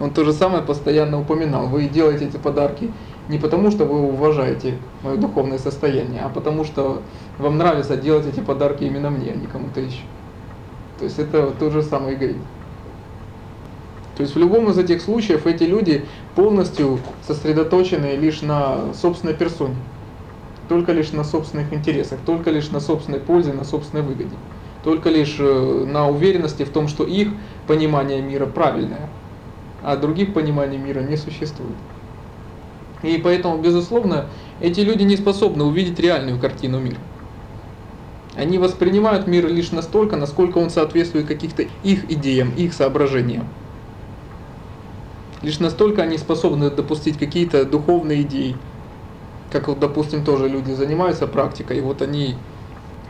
Он 0.00 0.10
то 0.10 0.24
же 0.24 0.32
самое 0.32 0.62
постоянно 0.62 1.20
упоминал. 1.20 1.66
Вы 1.66 1.88
делаете 1.88 2.24
эти 2.26 2.38
подарки 2.38 2.90
не 3.28 3.38
потому, 3.38 3.70
что 3.70 3.84
вы 3.84 4.00
уважаете 4.00 4.78
мое 5.02 5.16
духовное 5.16 5.58
состояние, 5.58 6.22
а 6.22 6.28
потому 6.30 6.64
что 6.64 7.02
вам 7.38 7.58
нравится 7.58 7.96
делать 7.96 8.26
эти 8.26 8.40
подарки 8.40 8.84
именно 8.84 9.10
мне, 9.10 9.32
а 9.32 9.36
не 9.36 9.46
кому-то 9.46 9.80
еще. 9.80 10.02
То 10.98 11.04
есть 11.04 11.18
это 11.18 11.52
тот 11.58 11.72
же 11.72 11.82
самый 11.82 12.14
эгоизм. 12.14 12.40
То 14.16 14.22
есть 14.22 14.34
в 14.34 14.38
любом 14.38 14.70
из 14.70 14.78
этих 14.78 15.02
случаев 15.02 15.46
эти 15.46 15.64
люди 15.64 16.04
полностью 16.36 17.00
сосредоточены 17.26 18.16
лишь 18.16 18.42
на 18.42 18.94
собственной 18.94 19.34
персоне, 19.34 19.76
только 20.68 20.92
лишь 20.92 21.12
на 21.12 21.24
собственных 21.24 21.72
интересах, 21.72 22.20
только 22.24 22.50
лишь 22.50 22.70
на 22.70 22.80
собственной 22.80 23.18
пользе, 23.18 23.52
на 23.52 23.64
собственной 23.64 24.02
выгоде, 24.02 24.36
только 24.84 25.10
лишь 25.10 25.36
э, 25.38 25.84
на 25.86 26.08
уверенности 26.08 26.62
в 26.62 26.70
том, 26.70 26.86
что 26.86 27.04
их 27.04 27.28
понимание 27.66 28.22
мира 28.22 28.46
правильное, 28.46 29.08
а 29.82 29.96
других 29.96 30.32
пониманий 30.32 30.78
мира 30.78 31.00
не 31.00 31.16
существует. 31.16 31.74
И 33.02 33.18
поэтому, 33.18 33.58
безусловно, 33.58 34.26
эти 34.60 34.80
люди 34.80 35.02
не 35.02 35.16
способны 35.16 35.64
увидеть 35.64 35.98
реальную 35.98 36.38
картину 36.38 36.78
мира. 36.78 36.96
Они 38.36 38.58
воспринимают 38.58 39.26
мир 39.26 39.46
лишь 39.46 39.72
настолько, 39.72 40.16
насколько 40.16 40.58
он 40.58 40.70
соответствует 40.70 41.26
каких-то 41.26 41.64
их 41.82 42.10
идеям, 42.10 42.52
их 42.56 42.72
соображениям. 42.72 43.46
Лишь 45.44 45.60
настолько 45.60 46.02
они 46.02 46.16
способны 46.16 46.70
допустить 46.70 47.18
какие-то 47.18 47.66
духовные 47.66 48.22
идеи. 48.22 48.56
Как 49.52 49.68
вот, 49.68 49.78
допустим, 49.78 50.24
тоже 50.24 50.48
люди 50.48 50.72
занимаются 50.72 51.26
практикой, 51.26 51.76
и 51.76 51.80
вот 51.82 52.00
они 52.00 52.36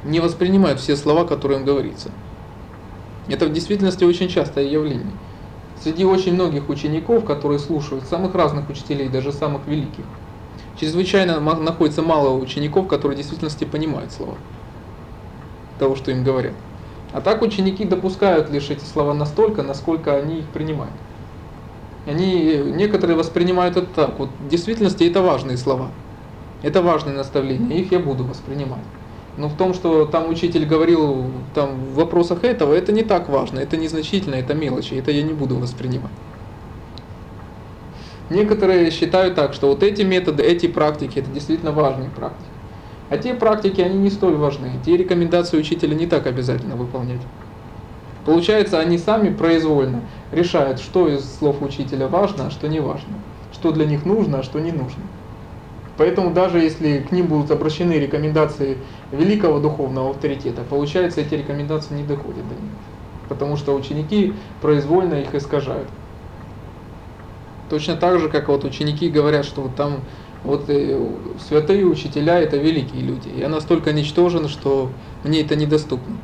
не 0.02 0.18
воспринимают 0.18 0.80
все 0.80 0.96
слова, 0.96 1.24
которые 1.24 1.60
им 1.60 1.64
говорится. 1.64 2.10
Это 3.28 3.46
в 3.46 3.52
действительности 3.52 4.02
очень 4.02 4.28
частое 4.28 4.64
явление. 4.64 5.12
Среди 5.80 6.04
очень 6.04 6.34
многих 6.34 6.68
учеников, 6.70 7.24
которые 7.24 7.60
слушают 7.60 8.02
самых 8.04 8.34
разных 8.34 8.68
учителей, 8.68 9.08
даже 9.08 9.30
самых 9.30 9.68
великих, 9.68 10.04
чрезвычайно 10.74 11.38
находится 11.38 12.02
мало 12.02 12.36
учеников, 12.36 12.88
которые 12.88 13.14
в 13.14 13.18
действительности 13.18 13.62
понимают 13.62 14.10
слова 14.10 14.34
того, 15.78 15.94
что 15.94 16.10
им 16.10 16.24
говорят. 16.24 16.54
А 17.12 17.20
так 17.20 17.42
ученики 17.42 17.84
допускают 17.84 18.50
лишь 18.50 18.70
эти 18.70 18.84
слова 18.84 19.14
настолько, 19.14 19.62
насколько 19.62 20.16
они 20.16 20.40
их 20.40 20.50
принимают. 20.50 20.94
Они, 22.06 22.60
некоторые 22.64 23.16
воспринимают 23.16 23.76
это 23.76 23.86
так. 23.86 24.18
Вот 24.18 24.28
в 24.38 24.48
действительности 24.48 25.04
это 25.04 25.22
важные 25.22 25.56
слова. 25.56 25.88
Это 26.62 26.82
важные 26.82 27.16
наставления, 27.16 27.78
их 27.78 27.92
я 27.92 27.98
буду 27.98 28.24
воспринимать. 28.24 28.84
Но 29.36 29.48
в 29.48 29.56
том, 29.56 29.74
что 29.74 30.04
там 30.04 30.28
учитель 30.28 30.64
говорил 30.64 31.24
там, 31.54 31.76
в 31.76 31.94
вопросах 31.94 32.44
этого, 32.44 32.72
это 32.72 32.92
не 32.92 33.02
так 33.02 33.28
важно, 33.28 33.58
это 33.58 33.76
незначительно, 33.76 34.36
это 34.36 34.54
мелочи, 34.54 34.94
это 34.94 35.10
я 35.10 35.22
не 35.22 35.32
буду 35.32 35.56
воспринимать. 35.56 36.12
Некоторые 38.30 38.90
считают 38.90 39.34
так, 39.34 39.52
что 39.52 39.68
вот 39.68 39.82
эти 39.82 40.02
методы, 40.02 40.42
эти 40.42 40.66
практики, 40.66 41.18
это 41.18 41.30
действительно 41.30 41.72
важные 41.72 42.08
практики. 42.10 42.48
А 43.10 43.18
те 43.18 43.34
практики, 43.34 43.80
они 43.80 43.98
не 43.98 44.10
столь 44.10 44.36
важны. 44.36 44.72
Те 44.84 44.96
рекомендации 44.96 45.58
учителя 45.58 45.94
не 45.94 46.06
так 46.06 46.26
обязательно 46.26 46.76
выполнять. 46.76 47.20
Получается, 48.24 48.78
они 48.78 48.96
сами 48.96 49.28
произвольно 49.34 50.00
решают, 50.32 50.80
что 50.80 51.08
из 51.08 51.24
слов 51.38 51.60
учителя 51.60 52.08
важно, 52.08 52.46
а 52.46 52.50
что 52.50 52.68
не 52.68 52.80
важно. 52.80 53.14
Что 53.52 53.70
для 53.70 53.84
них 53.84 54.06
нужно, 54.06 54.38
а 54.38 54.42
что 54.42 54.60
не 54.60 54.72
нужно. 54.72 55.02
Поэтому 55.96 56.32
даже 56.32 56.58
если 56.58 56.98
к 56.98 57.12
ним 57.12 57.26
будут 57.26 57.50
обращены 57.50 57.92
рекомендации 57.92 58.78
великого 59.12 59.60
духовного 59.60 60.10
авторитета, 60.10 60.62
получается, 60.68 61.20
эти 61.20 61.34
рекомендации 61.34 61.94
не 61.94 62.02
доходят 62.02 62.48
до 62.48 62.54
них. 62.54 62.72
Потому 63.28 63.56
что 63.56 63.74
ученики 63.74 64.34
произвольно 64.60 65.14
их 65.14 65.34
искажают. 65.34 65.88
Точно 67.70 67.96
так 67.96 68.18
же, 68.20 68.28
как 68.28 68.48
вот 68.48 68.64
ученики 68.64 69.08
говорят, 69.08 69.44
что 69.44 69.62
вот 69.62 69.76
там 69.76 70.00
вот 70.42 70.64
э, 70.68 71.00
святые 71.48 71.86
учителя 71.86 72.40
это 72.40 72.56
великие 72.56 73.02
люди. 73.02 73.30
Я 73.36 73.48
настолько 73.48 73.92
ничтожен, 73.92 74.48
что 74.48 74.90
мне 75.22 75.40
это 75.40 75.56
недоступно. 75.56 76.16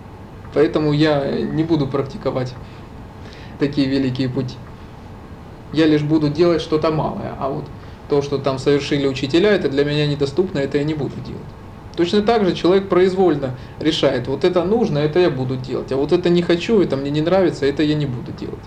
Поэтому 0.55 0.93
я 0.93 1.31
не 1.31 1.63
буду 1.63 1.87
практиковать 1.87 2.55
такие 3.59 3.89
великие 3.89 4.29
пути. 4.29 4.57
Я 5.73 5.87
лишь 5.87 6.03
буду 6.03 6.29
делать 6.29 6.61
что-то 6.63 6.91
малое, 6.91 7.35
а 7.39 7.49
вот 7.49 7.65
то, 8.09 8.23
что 8.23 8.39
там 8.39 8.59
совершили 8.59 9.07
учителя, 9.07 9.51
это 9.53 9.69
для 9.69 9.85
меня 9.85 10.07
недоступно, 10.07 10.59
это 10.59 10.79
я 10.79 10.85
не 10.85 10.95
буду 10.95 11.15
делать. 11.25 11.41
Точно 11.97 12.23
так 12.23 12.45
же 12.45 12.55
человек 12.55 12.89
произвольно 12.89 13.57
решает, 13.79 14.27
вот 14.27 14.45
это 14.45 14.65
нужно, 14.65 14.99
это 14.99 15.21
я 15.21 15.31
буду 15.31 15.57
делать, 15.57 15.93
а 15.93 15.97
вот 15.97 16.13
это 16.13 16.29
не 16.29 16.43
хочу, 16.43 16.81
это 16.81 16.97
мне 16.97 17.11
не 17.11 17.21
нравится, 17.21 17.67
это 17.67 17.83
я 17.83 17.95
не 17.95 18.07
буду 18.07 18.33
делать. 18.33 18.59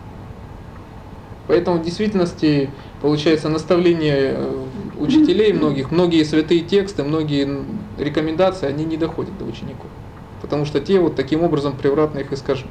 Поэтому 1.48 1.78
в 1.78 1.84
действительности 1.84 2.70
получается 3.02 3.50
наставление 3.50 4.36
э, 4.36 4.66
учителей 4.98 5.52
многих, 5.52 5.92
многие 5.92 6.24
святые 6.24 6.62
тексты, 6.62 7.04
многие 7.04 7.66
рекомендации, 7.98 8.68
они 8.68 8.86
не 8.86 8.96
доходят 8.96 9.38
до 9.38 9.46
учеников. 9.46 9.88
Потому 10.44 10.66
что 10.66 10.82
те 10.82 11.00
вот 11.00 11.16
таким 11.16 11.42
образом 11.42 11.76
превратно 11.78 12.20
их 12.20 12.34
искажут, 12.34 12.68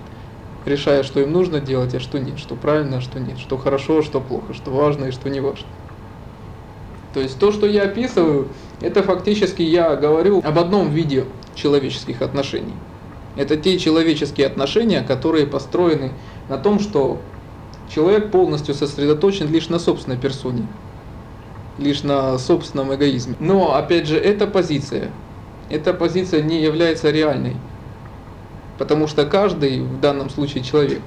решая, 0.66 1.02
что 1.02 1.20
им 1.20 1.32
нужно 1.32 1.58
делать, 1.58 1.94
а 1.94 2.00
что 2.00 2.20
нет, 2.20 2.38
что 2.38 2.54
правильно, 2.54 2.98
а 2.98 3.00
что 3.00 3.18
нет, 3.18 3.38
что 3.38 3.56
хорошо, 3.56 3.98
а 3.98 4.02
что 4.02 4.20
плохо, 4.20 4.52
что 4.52 4.70
важно 4.70 5.06
и 5.06 5.10
что 5.10 5.30
не 5.30 5.40
важно. 5.40 5.66
То 7.14 7.20
есть 7.20 7.38
то, 7.38 7.50
что 7.50 7.66
я 7.66 7.84
описываю, 7.84 8.48
это 8.82 9.02
фактически 9.02 9.62
я 9.62 9.96
говорю 9.96 10.42
об 10.44 10.58
одном 10.58 10.90
виде 10.90 11.24
человеческих 11.54 12.20
отношений. 12.20 12.74
Это 13.36 13.56
те 13.56 13.78
человеческие 13.78 14.46
отношения, 14.46 15.02
которые 15.02 15.46
построены 15.46 16.12
на 16.50 16.58
том, 16.58 16.78
что 16.78 17.18
человек 17.88 18.30
полностью 18.30 18.74
сосредоточен 18.74 19.50
лишь 19.50 19.70
на 19.70 19.78
собственной 19.78 20.18
персоне, 20.18 20.66
лишь 21.78 22.02
на 22.02 22.38
собственном 22.38 22.94
эгоизме. 22.94 23.34
Но, 23.40 23.74
опять 23.74 24.06
же, 24.06 24.18
эта 24.18 24.46
позиция, 24.46 25.10
эта 25.72 25.94
позиция 25.94 26.42
не 26.42 26.62
является 26.62 27.10
реальной, 27.10 27.56
потому 28.78 29.06
что 29.06 29.26
каждый, 29.26 29.80
в 29.80 30.00
данном 30.00 30.30
случае 30.30 30.62
человек, 30.62 31.00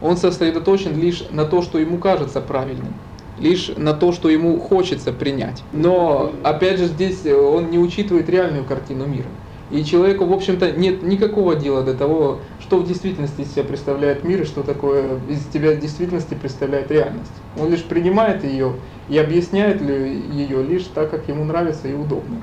он 0.00 0.16
сосредоточен 0.16 0.98
лишь 0.98 1.24
на 1.30 1.44
то, 1.44 1.62
что 1.62 1.78
ему 1.78 1.98
кажется 1.98 2.40
правильным 2.40 2.94
лишь 3.38 3.72
на 3.76 3.94
то, 3.94 4.12
что 4.12 4.28
ему 4.28 4.58
хочется 4.60 5.12
принять. 5.12 5.62
Но, 5.72 6.32
опять 6.42 6.78
же, 6.78 6.86
здесь 6.86 7.26
он 7.26 7.70
не 7.70 7.78
учитывает 7.78 8.28
реальную 8.28 8.64
картину 8.64 9.06
мира. 9.06 9.26
И 9.70 9.82
человеку, 9.84 10.26
в 10.26 10.32
общем-то, 10.32 10.72
нет 10.72 11.02
никакого 11.02 11.56
дела 11.56 11.82
до 11.82 11.94
того, 11.94 12.38
что 12.60 12.78
в 12.78 12.86
действительности 12.86 13.40
из 13.40 13.52
себя 13.52 13.64
представляет 13.64 14.22
мир 14.22 14.42
и 14.42 14.44
что 14.44 14.62
такое 14.62 15.18
из 15.28 15.44
тебя 15.46 15.72
в 15.72 15.80
действительности 15.80 16.34
представляет 16.34 16.90
реальность. 16.90 17.32
Он 17.58 17.70
лишь 17.70 17.82
принимает 17.82 18.44
ее 18.44 18.74
и 19.08 19.18
объясняет 19.18 19.80
ее 19.80 20.62
лишь 20.62 20.84
так, 20.94 21.10
как 21.10 21.28
ему 21.28 21.44
нравится 21.44 21.88
и 21.88 21.94
удобно. 21.94 22.42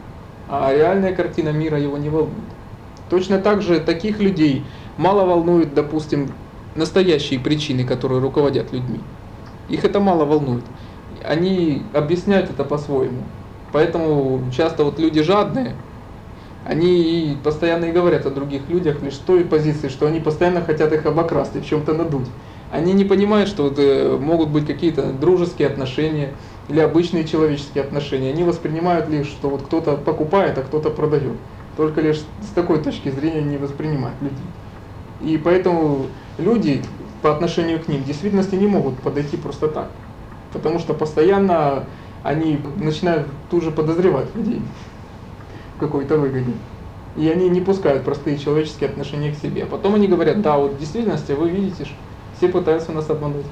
А 0.53 0.74
реальная 0.74 1.15
картина 1.15 1.53
мира 1.53 1.79
его 1.79 1.98
не 1.98 2.10
волнует. 2.10 2.50
Точно 3.10 3.39
так 3.39 3.62
же 3.62 3.79
таких 3.79 4.20
людей 4.20 4.65
мало 4.98 5.25
волнует, 5.25 5.74
допустим, 5.74 6.34
настоящие 6.75 7.39
причины, 7.39 7.86
которые 7.86 8.20
руководят 8.20 8.74
людьми. 8.74 9.00
Их 9.70 9.86
это 9.86 10.01
мало 10.01 10.25
волнует. 10.25 10.65
Они 11.24 11.84
объясняют 11.93 12.50
это 12.50 12.65
по-своему. 12.65 13.24
Поэтому 13.72 14.51
часто 14.51 14.84
вот 14.84 15.00
люди 15.00 15.22
жадные, 15.22 15.77
они 16.65 17.38
постоянно 17.41 17.86
и 17.86 17.93
говорят 17.93 18.25
о 18.25 18.29
других 18.29 18.67
людях 18.67 19.01
лишь 19.01 19.15
с 19.15 19.20
той 19.20 19.46
позиции, 19.46 19.88
что 19.88 20.05
они 20.05 20.20
постоянно 20.20 20.62
хотят 20.62 20.91
их 20.91 21.05
обокрасть 21.05 21.55
и 21.55 21.62
в 21.62 21.65
чем-то 21.65 21.93
надуть. 21.93 22.27
Они 22.70 22.91
не 22.91 23.05
понимают, 23.05 23.50
что 23.50 23.63
вот, 23.63 23.79
э, 23.79 24.17
могут 24.17 24.50
быть 24.50 24.67
какие-то 24.67 25.13
дружеские 25.13 25.70
отношения 25.70 26.36
или 26.69 26.79
обычные 26.79 27.25
человеческие 27.25 27.83
отношения. 27.83 28.31
Они 28.31 28.43
воспринимают 28.43 29.09
лишь, 29.09 29.27
что 29.27 29.49
вот 29.49 29.63
кто-то 29.63 29.97
покупает, 29.97 30.57
а 30.57 30.61
кто-то 30.61 30.89
продает. 30.89 31.35
Только 31.77 32.01
лишь 32.01 32.17
с 32.17 32.53
такой 32.53 32.81
точки 32.81 33.09
зрения 33.09 33.41
не 33.41 33.57
воспринимают 33.57 34.21
людей. 34.21 34.45
И 35.21 35.37
поэтому 35.37 36.07
люди 36.37 36.81
по 37.21 37.31
отношению 37.31 37.79
к 37.79 37.87
ним 37.87 38.01
в 38.01 38.05
действительности 38.05 38.55
не 38.55 38.67
могут 38.67 38.95
подойти 38.99 39.37
просто 39.37 39.67
так. 39.67 39.89
Потому 40.53 40.79
что 40.79 40.93
постоянно 40.93 41.85
они 42.23 42.59
начинают 42.77 43.27
тут 43.49 43.63
же 43.63 43.71
подозревать 43.71 44.33
людей 44.35 44.61
в 45.75 45.79
какой-то 45.79 46.17
выгоде. 46.17 46.53
И 47.17 47.27
они 47.27 47.49
не 47.49 47.61
пускают 47.61 48.03
простые 48.03 48.37
человеческие 48.37 48.89
отношения 48.89 49.31
к 49.31 49.37
себе. 49.37 49.63
А 49.63 49.67
потом 49.67 49.95
они 49.95 50.07
говорят, 50.07 50.41
да, 50.41 50.57
вот 50.57 50.73
в 50.73 50.79
действительности 50.79 51.33
вы 51.33 51.49
видите, 51.49 51.87
все 52.37 52.47
пытаются 52.47 52.91
нас 52.91 53.09
обмануть. 53.09 53.45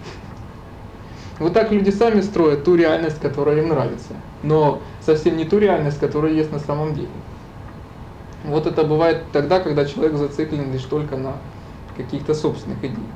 Вот 1.39 1.53
так 1.53 1.71
люди 1.71 1.89
сами 1.89 2.21
строят 2.21 2.65
ту 2.65 2.75
реальность, 2.75 3.19
которая 3.21 3.59
им 3.59 3.69
нравится. 3.69 4.13
Но 4.43 4.81
совсем 5.01 5.37
не 5.37 5.45
ту 5.45 5.57
реальность, 5.57 5.99
которая 5.99 6.33
есть 6.33 6.51
на 6.51 6.59
самом 6.59 6.93
деле. 6.93 7.07
Вот 8.43 8.67
это 8.67 8.83
бывает 8.83 9.23
тогда, 9.31 9.59
когда 9.59 9.85
человек 9.85 10.17
зациклен 10.17 10.71
лишь 10.71 10.83
только 10.83 11.17
на 11.17 11.33
каких-то 11.97 12.33
собственных 12.33 12.79
идеях. 12.79 13.15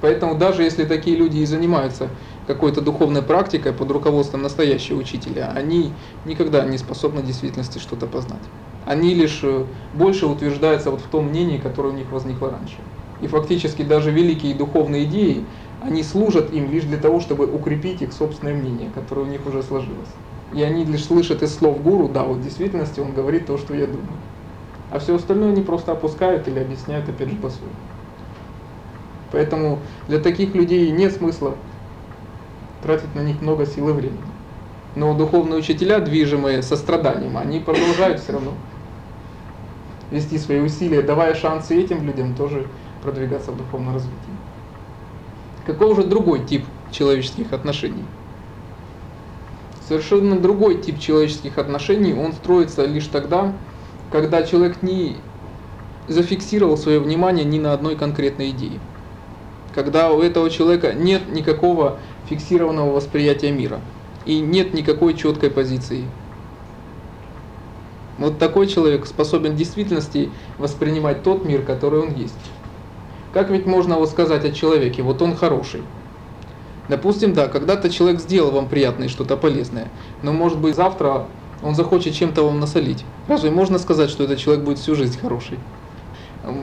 Поэтому 0.00 0.34
даже 0.34 0.62
если 0.62 0.84
такие 0.84 1.16
люди 1.16 1.38
и 1.38 1.46
занимаются 1.46 2.10
какой-то 2.46 2.82
духовной 2.82 3.22
практикой 3.22 3.72
под 3.72 3.90
руководством 3.90 4.42
настоящего 4.42 4.98
учителя, 4.98 5.50
они 5.54 5.94
никогда 6.26 6.62
не 6.64 6.76
способны 6.76 7.22
в 7.22 7.26
действительности 7.26 7.78
что-то 7.78 8.06
познать. 8.06 8.42
Они 8.84 9.14
лишь 9.14 9.40
э, 9.42 9.64
больше 9.94 10.26
утверждаются 10.26 10.90
вот 10.90 11.00
в 11.00 11.06
том 11.06 11.28
мнении, 11.28 11.56
которое 11.56 11.88
у 11.88 11.96
них 11.96 12.10
возникло 12.12 12.50
раньше. 12.50 12.76
И 13.22 13.26
фактически 13.28 13.82
даже 13.82 14.10
великие 14.10 14.54
духовные 14.54 15.04
идеи, 15.04 15.46
они 15.84 16.02
служат 16.02 16.50
им 16.52 16.70
лишь 16.70 16.84
для 16.84 16.96
того, 16.96 17.20
чтобы 17.20 17.46
укрепить 17.46 18.00
их 18.00 18.14
собственное 18.14 18.54
мнение, 18.54 18.90
которое 18.94 19.22
у 19.22 19.26
них 19.26 19.46
уже 19.46 19.62
сложилось. 19.62 20.08
И 20.54 20.62
они 20.62 20.84
лишь 20.84 21.04
слышат 21.04 21.42
из 21.42 21.54
слов 21.54 21.82
гуру, 21.82 22.08
да, 22.08 22.22
вот 22.22 22.38
в 22.38 22.42
действительности 22.42 23.00
он 23.00 23.12
говорит 23.12 23.46
то, 23.46 23.58
что 23.58 23.74
я 23.74 23.86
думаю. 23.86 24.18
А 24.90 24.98
все 24.98 25.14
остальное 25.14 25.52
они 25.52 25.62
просто 25.62 25.92
опускают 25.92 26.48
или 26.48 26.58
объясняют 26.58 27.08
опять 27.08 27.28
же 27.28 27.36
по-своему. 27.36 27.74
Поэтому 29.30 29.80
для 30.08 30.20
таких 30.20 30.54
людей 30.54 30.90
нет 30.90 31.12
смысла 31.12 31.54
тратить 32.82 33.14
на 33.14 33.20
них 33.20 33.42
много 33.42 33.66
сил 33.66 33.90
и 33.90 33.92
времени. 33.92 34.18
Но 34.96 35.12
духовные 35.12 35.58
учителя, 35.58 35.98
движимые 35.98 36.62
состраданием, 36.62 37.36
они 37.36 37.60
продолжают 37.60 38.20
все 38.20 38.32
равно 38.32 38.52
вести 40.10 40.38
свои 40.38 40.60
усилия, 40.60 41.02
давая 41.02 41.34
шансы 41.34 41.76
этим 41.76 42.06
людям 42.06 42.34
тоже 42.36 42.66
продвигаться 43.02 43.50
в 43.50 43.56
духовном 43.56 43.94
развитии. 43.94 44.43
Какой 45.66 45.94
же 45.96 46.04
другой 46.04 46.44
тип 46.46 46.66
человеческих 46.92 47.52
отношений? 47.54 48.04
Совершенно 49.88 50.38
другой 50.38 50.80
тип 50.80 50.98
человеческих 50.98 51.56
отношений, 51.58 52.12
он 52.12 52.32
строится 52.32 52.84
лишь 52.84 53.06
тогда, 53.06 53.52
когда 54.12 54.42
человек 54.42 54.82
не 54.82 55.16
зафиксировал 56.06 56.76
свое 56.76 57.00
внимание 57.00 57.44
ни 57.44 57.58
на 57.58 57.72
одной 57.72 57.96
конкретной 57.96 58.50
идее. 58.50 58.80
Когда 59.74 60.12
у 60.12 60.20
этого 60.20 60.50
человека 60.50 60.92
нет 60.92 61.28
никакого 61.32 61.98
фиксированного 62.28 62.92
восприятия 62.92 63.50
мира 63.50 63.80
и 64.24 64.40
нет 64.40 64.74
никакой 64.74 65.14
четкой 65.14 65.50
позиции. 65.50 66.04
Вот 68.18 68.38
такой 68.38 68.68
человек 68.68 69.06
способен 69.06 69.52
в 69.52 69.56
действительности 69.56 70.30
воспринимать 70.58 71.22
тот 71.22 71.44
мир, 71.44 71.62
который 71.62 72.00
он 72.00 72.14
есть. 72.14 72.38
Как 73.34 73.50
ведь 73.50 73.66
можно 73.66 73.96
вот 73.96 74.08
сказать 74.08 74.44
о 74.44 74.52
человеке, 74.52 75.02
вот 75.02 75.20
он 75.20 75.34
хороший. 75.34 75.82
Допустим, 76.88 77.32
да, 77.32 77.48
когда-то 77.48 77.90
человек 77.90 78.20
сделал 78.20 78.52
вам 78.52 78.68
приятное 78.68 79.08
что-то 79.08 79.36
полезное, 79.36 79.88
но 80.22 80.32
может 80.32 80.58
быть 80.58 80.76
завтра 80.76 81.26
он 81.60 81.74
захочет 81.74 82.14
чем-то 82.14 82.44
вам 82.44 82.60
насолить. 82.60 83.04
Разве 83.26 83.50
можно 83.50 83.80
сказать, 83.80 84.08
что 84.08 84.22
этот 84.22 84.38
человек 84.38 84.64
будет 84.64 84.78
всю 84.78 84.94
жизнь 84.94 85.18
хороший? 85.18 85.58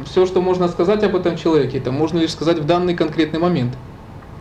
Все, 0.06 0.25
что 0.25 0.42
можно 0.42 0.70
сказать 0.70 1.04
об 1.04 1.16
этом 1.16 1.36
человеке, 1.36 1.80
это 1.80 1.92
можно 1.92 2.20
лишь 2.20 2.32
сказать 2.32 2.60
в 2.60 2.66
данный 2.66 2.96
конкретный 2.96 3.40
момент. 3.40 3.74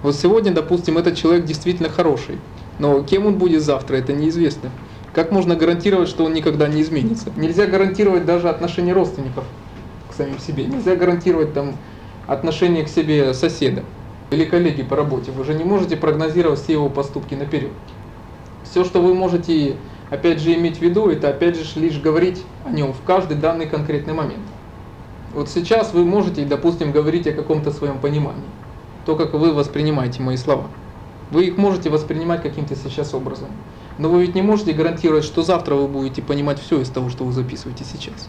Вот 0.03 0.15
сегодня, 0.15 0.53
допустим, 0.53 0.99
этот 0.99 1.17
человек 1.17 1.47
действительно 1.47 1.89
хороший, 1.89 2.39
но 2.79 3.03
кем 3.03 3.27
он 3.27 3.39
будет 3.39 3.63
завтра, 3.63 3.97
это 3.97 4.13
неизвестно. 4.13 4.71
Как 5.13 5.33
можно 5.33 5.57
гарантировать, 5.57 6.09
что 6.09 6.25
он 6.25 6.35
никогда 6.35 6.69
не 6.69 6.83
изменится? 6.83 7.31
Нельзя 7.37 7.67
гарантировать 7.67 8.25
даже 8.25 8.49
отношения 8.49 8.93
родственников 8.93 9.45
к 10.09 10.15
самим 10.15 10.39
себе. 10.39 10.67
Нельзя 10.67 10.95
гарантировать 10.95 11.55
там 11.55 11.75
отношение 12.31 12.85
к 12.85 12.89
себе 12.89 13.35
соседа 13.35 13.83
или 14.31 14.45
коллеги 14.45 14.85
по 14.85 14.95
работе. 14.95 15.33
Вы 15.33 15.45
же 15.45 15.53
не 15.53 15.65
можете 15.65 15.97
прогнозировать 15.97 16.61
все 16.61 16.75
его 16.75 16.89
поступки 16.89 17.35
наперед. 17.35 17.73
Все, 18.63 18.85
что 18.85 19.03
вы 19.03 19.15
можете, 19.15 19.75
опять 20.11 20.39
же, 20.39 20.55
иметь 20.55 20.79
в 20.79 20.81
виду, 20.81 21.09
это 21.09 21.29
опять 21.29 21.57
же 21.57 21.81
лишь 21.81 21.99
говорить 21.99 22.45
о 22.65 22.71
нем 22.71 22.93
в 22.93 23.03
каждый 23.05 23.37
данный 23.37 23.67
конкретный 23.67 24.15
момент. 24.15 24.45
Вот 25.35 25.49
сейчас 25.49 25.93
вы 25.93 26.05
можете, 26.05 26.45
допустим, 26.45 26.93
говорить 26.93 27.27
о 27.27 27.33
каком-то 27.33 27.73
своем 27.73 27.99
понимании, 27.99 28.49
то, 29.07 29.17
как 29.17 29.35
вы 29.35 29.53
воспринимаете 29.53 30.23
мои 30.23 30.37
слова. 30.37 30.69
Вы 31.33 31.47
их 31.47 31.57
можете 31.57 31.91
воспринимать 31.91 32.43
каким-то 32.43 32.77
сейчас 32.77 33.13
образом. 33.13 33.49
Но 33.99 34.09
вы 34.09 34.23
ведь 34.23 34.37
не 34.37 34.43
можете 34.43 34.73
гарантировать, 34.73 35.25
что 35.25 35.43
завтра 35.43 35.75
вы 35.75 35.89
будете 35.89 36.23
понимать 36.23 36.61
все 36.61 36.81
из 36.81 36.91
того, 36.91 37.11
что 37.11 37.25
вы 37.25 37.33
записываете 37.33 37.85
сейчас. 37.85 38.29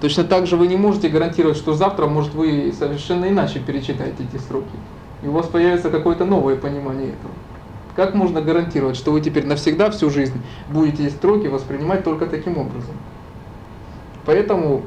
Точно 0.00 0.22
так 0.24 0.46
же 0.46 0.56
вы 0.56 0.68
не 0.68 0.76
можете 0.76 1.08
гарантировать, 1.08 1.56
что 1.56 1.74
завтра, 1.74 2.06
может, 2.06 2.34
вы 2.34 2.72
совершенно 2.78 3.28
иначе 3.28 3.58
перечитаете 3.58 4.24
эти 4.24 4.40
строки. 4.40 4.66
И 5.22 5.26
у 5.26 5.32
вас 5.32 5.46
появится 5.46 5.90
какое-то 5.90 6.24
новое 6.24 6.56
понимание 6.56 7.08
этого. 7.08 7.34
Как 7.96 8.14
можно 8.14 8.40
гарантировать, 8.40 8.96
что 8.96 9.10
вы 9.10 9.20
теперь 9.20 9.44
навсегда, 9.44 9.90
всю 9.90 10.08
жизнь 10.08 10.40
будете 10.70 11.06
эти 11.06 11.12
строки 11.12 11.48
воспринимать 11.48 12.04
только 12.04 12.26
таким 12.26 12.56
образом? 12.56 12.94
Поэтому, 14.24 14.82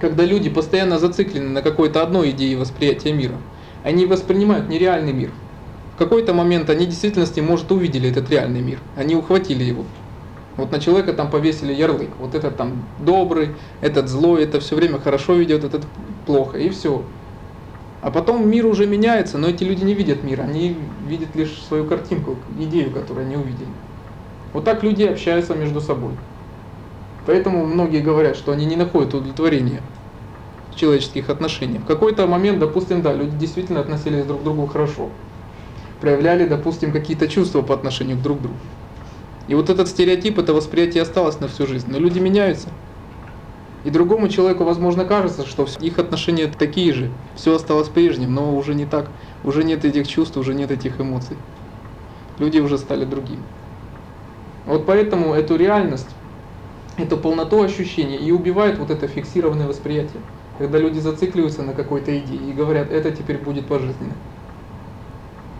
когда 0.00 0.24
люди 0.24 0.50
постоянно 0.50 0.98
зациклены 0.98 1.50
на 1.50 1.62
какой-то 1.62 2.02
одной 2.02 2.30
идее 2.30 2.58
восприятия 2.58 3.12
мира, 3.12 3.36
они 3.84 4.06
воспринимают 4.06 4.68
нереальный 4.68 5.12
мир. 5.12 5.30
В 5.94 5.98
какой-то 5.98 6.34
момент 6.34 6.68
они 6.68 6.86
в 6.86 6.88
действительности, 6.88 7.38
может, 7.38 7.70
увидели 7.70 8.10
этот 8.10 8.28
реальный 8.28 8.60
мир, 8.60 8.80
они 8.96 9.14
ухватили 9.14 9.62
его. 9.62 9.84
Вот 10.56 10.72
на 10.72 10.80
человека 10.80 11.12
там 11.12 11.30
повесили 11.30 11.72
ярлык. 11.72 12.10
Вот 12.18 12.34
этот 12.34 12.56
там 12.56 12.84
добрый, 12.98 13.50
этот 13.80 14.08
злой, 14.08 14.42
это 14.42 14.60
все 14.60 14.74
время 14.74 14.98
хорошо 14.98 15.34
ведет, 15.34 15.64
этот 15.64 15.86
плохо. 16.24 16.58
И 16.58 16.70
все. 16.70 17.02
А 18.02 18.10
потом 18.10 18.48
мир 18.48 18.66
уже 18.66 18.86
меняется, 18.86 19.36
но 19.36 19.48
эти 19.48 19.64
люди 19.64 19.84
не 19.84 19.94
видят 19.94 20.22
мир, 20.22 20.40
они 20.40 20.76
видят 21.08 21.34
лишь 21.34 21.60
свою 21.68 21.86
картинку, 21.86 22.36
идею, 22.58 22.90
которую 22.90 23.26
они 23.26 23.36
увидели. 23.36 23.68
Вот 24.52 24.64
так 24.64 24.82
люди 24.82 25.02
общаются 25.02 25.54
между 25.54 25.80
собой. 25.80 26.12
Поэтому 27.26 27.66
многие 27.66 28.00
говорят, 28.00 28.36
что 28.36 28.52
они 28.52 28.64
не 28.64 28.76
находят 28.76 29.12
удовлетворения 29.12 29.82
в 30.72 30.76
человеческих 30.76 31.28
отношениях. 31.30 31.82
В 31.82 31.86
какой-то 31.86 32.26
момент, 32.26 32.60
допустим, 32.60 33.02
да, 33.02 33.12
люди 33.12 33.36
действительно 33.36 33.80
относились 33.80 34.24
друг 34.24 34.40
к 34.40 34.44
другу 34.44 34.66
хорошо. 34.66 35.10
Проявляли, 36.00 36.46
допустим, 36.46 36.92
какие-то 36.92 37.26
чувства 37.26 37.62
по 37.62 37.74
отношению 37.74 38.18
к 38.18 38.22
друг 38.22 38.40
другу. 38.40 38.56
И 39.48 39.54
вот 39.54 39.70
этот 39.70 39.88
стереотип, 39.88 40.38
это 40.38 40.52
восприятие 40.52 41.02
осталось 41.02 41.40
на 41.40 41.48
всю 41.48 41.66
жизнь. 41.66 41.86
Но 41.90 41.98
люди 41.98 42.18
меняются. 42.18 42.68
И 43.84 43.90
другому 43.90 44.28
человеку, 44.28 44.64
возможно, 44.64 45.04
кажется, 45.04 45.46
что 45.46 45.66
их 45.80 46.00
отношения 46.00 46.48
такие 46.48 46.92
же, 46.92 47.12
все 47.36 47.54
осталось 47.54 47.88
прежним, 47.88 48.34
но 48.34 48.56
уже 48.56 48.74
не 48.74 48.84
так. 48.84 49.08
Уже 49.44 49.62
нет 49.62 49.84
этих 49.84 50.08
чувств, 50.08 50.36
уже 50.36 50.54
нет 50.54 50.72
этих 50.72 51.00
эмоций. 51.00 51.36
Люди 52.38 52.58
уже 52.58 52.78
стали 52.78 53.04
другими. 53.04 53.44
Вот 54.66 54.84
поэтому 54.84 55.32
эту 55.34 55.54
реальность, 55.54 56.08
эту 56.96 57.16
полноту 57.16 57.62
ощущения 57.62 58.18
и 58.18 58.32
убивает 58.32 58.78
вот 58.78 58.90
это 58.90 59.06
фиксированное 59.06 59.68
восприятие. 59.68 60.20
Когда 60.58 60.78
люди 60.78 60.98
зацикливаются 60.98 61.62
на 61.62 61.72
какой-то 61.72 62.18
идее 62.18 62.50
и 62.50 62.52
говорят, 62.52 62.90
это 62.90 63.12
теперь 63.12 63.38
будет 63.38 63.66
пожизненно. 63.66 64.14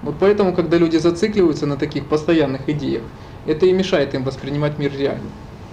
Вот 0.02 0.16
поэтому, 0.18 0.52
когда 0.52 0.78
люди 0.78 0.96
зацикливаются 0.96 1.66
на 1.66 1.76
таких 1.76 2.06
постоянных 2.06 2.68
идеях, 2.68 3.02
это 3.46 3.66
и 3.66 3.72
мешает 3.72 4.14
им 4.14 4.24
воспринимать 4.24 4.78
мир 4.78 4.92
реально. 4.96 5.30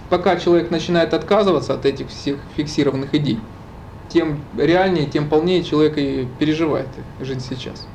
Пока 0.10 0.36
человек 0.38 0.70
начинает 0.70 1.14
отказываться 1.14 1.74
от 1.74 1.86
этих 1.86 2.10
всех 2.10 2.38
фиксированных 2.56 3.14
идей, 3.16 3.40
тем 4.10 4.42
реальнее, 4.58 5.08
тем 5.08 5.28
полнее 5.28 5.64
человек 5.64 5.98
и 5.98 6.28
переживает 6.40 6.88
жизнь 7.20 7.42
сейчас. 7.42 7.88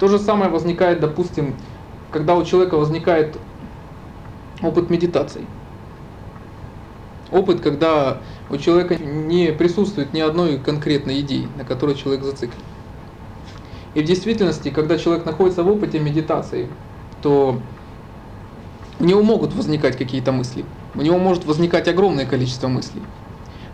То 0.00 0.08
же 0.08 0.18
самое 0.18 0.50
возникает, 0.50 1.00
допустим, 1.00 1.54
когда 2.12 2.34
у 2.34 2.44
человека 2.44 2.76
возникает 2.76 3.36
опыт 4.62 4.90
медитации. 4.90 5.46
Опыт, 7.30 7.60
когда 7.60 8.18
у 8.50 8.56
человека 8.56 8.96
не 8.96 9.52
присутствует 9.52 10.12
ни 10.12 10.20
одной 10.20 10.58
конкретной 10.58 11.20
идеи, 11.20 11.46
на 11.56 11.64
которой 11.64 11.94
человек 11.94 12.24
зациклен. 12.24 12.62
И 13.94 14.00
в 14.00 14.04
действительности, 14.04 14.70
когда 14.70 14.98
человек 14.98 15.24
находится 15.26 15.62
в 15.62 15.68
опыте 15.68 15.98
медитации, 15.98 16.68
то 17.22 17.60
у 19.00 19.04
него 19.04 19.22
могут 19.22 19.54
возникать 19.54 19.96
какие-то 19.96 20.32
мысли. 20.32 20.64
У 20.94 21.02
него 21.02 21.18
может 21.18 21.44
возникать 21.44 21.86
огромное 21.88 22.26
количество 22.26 22.68
мыслей. 22.68 23.02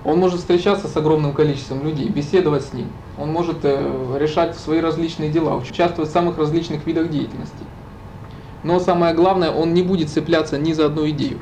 Он 0.04 0.18
может 0.18 0.40
встречаться 0.40 0.86
с 0.86 0.96
огромным 0.96 1.32
количеством 1.32 1.82
людей, 1.82 2.08
беседовать 2.08 2.64
с 2.64 2.74
ним. 2.74 2.88
Он 3.18 3.32
может 3.32 3.58
э, 3.62 4.16
решать 4.18 4.54
свои 4.56 4.80
различные 4.80 5.30
дела, 5.30 5.56
участвовать 5.56 6.10
в 6.10 6.12
самых 6.12 6.36
различных 6.36 6.86
видах 6.86 7.08
деятельности. 7.08 7.64
Но 8.62 8.80
самое 8.80 9.14
главное, 9.14 9.50
он 9.50 9.72
не 9.72 9.82
будет 9.82 10.10
цепляться 10.10 10.58
ни 10.58 10.74
за 10.74 10.86
одну 10.86 11.08
идею. 11.08 11.38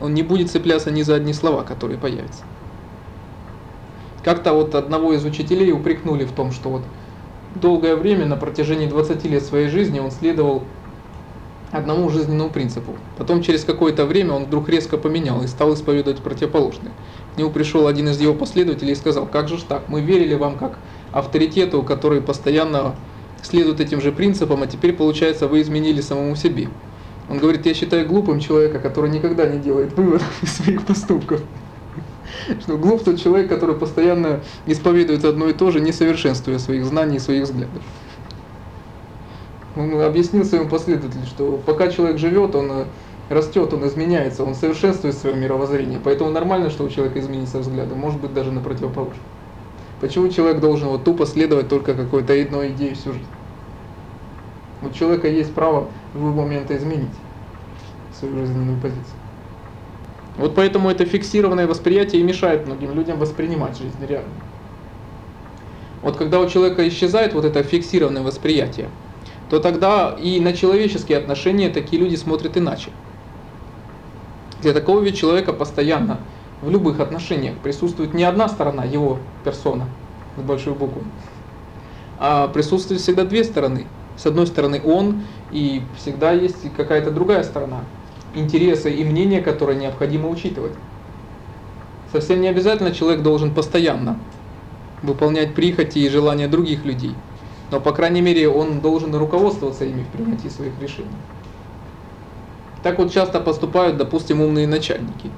Он 0.00 0.14
не 0.14 0.22
будет 0.22 0.50
цепляться 0.50 0.92
ни 0.92 1.02
за 1.02 1.16
одни 1.16 1.32
слова, 1.32 1.64
которые 1.64 1.98
появятся. 1.98 2.44
Как-то 4.22 4.52
вот 4.52 4.74
одного 4.76 5.12
из 5.14 5.24
учителей 5.24 5.72
упрекнули 5.72 6.24
в 6.24 6.32
том, 6.32 6.52
что 6.52 6.68
вот 6.68 6.82
долгое 7.56 7.96
время, 7.96 8.26
на 8.26 8.36
протяжении 8.36 8.86
20 8.86 9.24
лет 9.24 9.42
своей 9.42 9.68
жизни, 9.68 9.98
он 9.98 10.12
следовал 10.12 10.62
одному 11.72 12.08
жизненному 12.10 12.50
принципу. 12.50 12.96
Потом 13.16 13.42
через 13.42 13.64
какое-то 13.64 14.06
время 14.06 14.34
он 14.34 14.44
вдруг 14.44 14.68
резко 14.68 14.96
поменял 14.96 15.42
и 15.42 15.46
стал 15.46 15.74
исповедовать 15.74 16.20
противоположное. 16.20 16.92
К 17.34 17.38
нему 17.38 17.50
пришел 17.50 17.86
один 17.86 18.08
из 18.08 18.20
его 18.20 18.34
последователей 18.34 18.92
и 18.92 18.96
сказал, 18.96 19.26
как 19.26 19.48
же 19.48 19.58
ж 19.58 19.62
так, 19.62 19.88
мы 19.88 20.00
верили 20.00 20.34
вам 20.34 20.56
как 20.56 20.78
авторитету, 21.12 21.82
который 21.82 22.20
постоянно 22.20 22.94
следует 23.42 23.80
этим 23.80 24.00
же 24.00 24.12
принципам, 24.12 24.62
а 24.62 24.66
теперь, 24.66 24.92
получается, 24.92 25.48
вы 25.48 25.62
изменили 25.62 26.00
самому 26.00 26.36
себе. 26.36 26.68
Он 27.28 27.38
говорит, 27.38 27.64
я 27.66 27.74
считаю 27.74 28.06
глупым 28.06 28.40
человека, 28.40 28.80
который 28.80 29.08
никогда 29.10 29.46
не 29.46 29.58
делает 29.58 29.92
выводов 29.96 30.28
из 30.42 30.52
своих 30.52 30.84
поступков. 30.84 31.40
Что 32.60 32.76
глуп 32.76 33.04
тот 33.04 33.20
человек, 33.20 33.48
который 33.48 33.76
постоянно 33.76 34.40
исповедует 34.66 35.24
одно 35.24 35.48
и 35.48 35.52
то 35.52 35.70
же, 35.70 35.80
не 35.80 35.92
совершенствуя 35.92 36.58
своих 36.58 36.84
знаний 36.84 37.16
и 37.16 37.20
своих 37.20 37.44
взглядов. 37.44 37.82
Он 39.76 40.00
объяснил 40.00 40.44
своему 40.44 40.68
последователю, 40.68 41.26
что 41.26 41.60
пока 41.64 41.88
человек 41.88 42.18
живет, 42.18 42.54
он 42.54 42.70
э, 42.72 42.84
растет, 43.28 43.72
он 43.72 43.86
изменяется, 43.86 44.44
он 44.44 44.54
совершенствует 44.54 45.14
свое 45.14 45.36
мировоззрение. 45.36 46.00
Поэтому 46.02 46.30
нормально, 46.30 46.70
что 46.70 46.84
у 46.84 46.88
человека 46.88 47.20
изменится 47.20 47.58
взгляды, 47.58 47.94
может 47.94 48.20
быть 48.20 48.34
даже 48.34 48.50
на 48.50 48.60
противоположное. 48.60 49.22
Почему 50.00 50.28
человек 50.28 50.60
должен 50.60 50.88
вот 50.88 51.04
тупо 51.04 51.26
следовать 51.26 51.68
только 51.68 51.94
какой-то 51.94 52.32
одной 52.32 52.70
идее 52.70 52.94
всю 52.94 53.12
жизнь? 53.12 53.26
У 54.82 54.90
человека 54.90 55.28
есть 55.28 55.54
право 55.54 55.88
в 56.14 56.16
любой 56.16 56.32
момент 56.32 56.70
изменить 56.70 57.10
свою 58.18 58.34
жизненную 58.38 58.80
позицию. 58.80 59.04
Вот 60.36 60.54
поэтому 60.54 60.88
это 60.90 61.04
фиксированное 61.04 61.66
восприятие 61.66 62.22
и 62.22 62.24
мешает 62.24 62.66
многим 62.66 62.94
людям 62.94 63.18
воспринимать 63.18 63.76
жизнь 63.76 63.98
реально. 64.08 64.30
Вот 66.02 66.16
когда 66.16 66.40
у 66.40 66.48
человека 66.48 66.86
исчезает 66.88 67.34
вот 67.34 67.44
это 67.44 67.62
фиксированное 67.62 68.22
восприятие, 68.22 68.88
то 69.50 69.58
тогда 69.58 70.16
и 70.18 70.38
на 70.38 70.52
человеческие 70.52 71.18
отношения 71.18 71.70
такие 71.70 72.00
люди 72.00 72.14
смотрят 72.14 72.56
иначе. 72.56 72.90
Для 74.62 74.72
такого 74.72 75.00
ведь 75.00 75.18
человека 75.18 75.52
постоянно 75.52 76.18
в 76.62 76.70
любых 76.70 77.00
отношениях 77.00 77.56
присутствует 77.58 78.14
не 78.14 78.22
одна 78.22 78.48
сторона, 78.48 78.84
его 78.84 79.18
персона, 79.44 79.86
с 80.36 80.42
большой 80.42 80.74
буквы, 80.74 81.02
а 82.18 82.46
присутствует 82.48 83.00
всегда 83.00 83.24
две 83.24 83.42
стороны. 83.42 83.86
С 84.16 84.26
одной 84.26 84.46
стороны 84.46 84.80
он, 84.84 85.22
и 85.50 85.82
всегда 85.98 86.32
есть 86.32 86.72
какая-то 86.76 87.10
другая 87.10 87.42
сторона, 87.42 87.80
интересы 88.34 88.92
и 88.92 89.02
мнения, 89.02 89.40
которые 89.40 89.78
необходимо 89.80 90.28
учитывать. 90.28 90.72
Совсем 92.12 92.40
не 92.40 92.48
обязательно 92.48 92.92
человек 92.92 93.22
должен 93.22 93.52
постоянно 93.52 94.18
выполнять 95.02 95.54
прихоти 95.54 96.00
и 96.00 96.08
желания 96.08 96.46
других 96.46 96.84
людей. 96.84 97.14
Но, 97.70 97.80
по 97.80 97.92
крайней 97.92 98.20
мере, 98.20 98.48
он 98.48 98.80
должен 98.80 99.14
руководствоваться 99.14 99.84
ими 99.84 100.02
в 100.02 100.08
принятии 100.08 100.48
своих 100.48 100.72
решений. 100.80 101.08
Так 102.82 102.98
вот 102.98 103.12
часто 103.12 103.40
поступают, 103.40 103.96
допустим, 103.96 104.40
умные 104.40 104.66
начальники. 104.66 105.30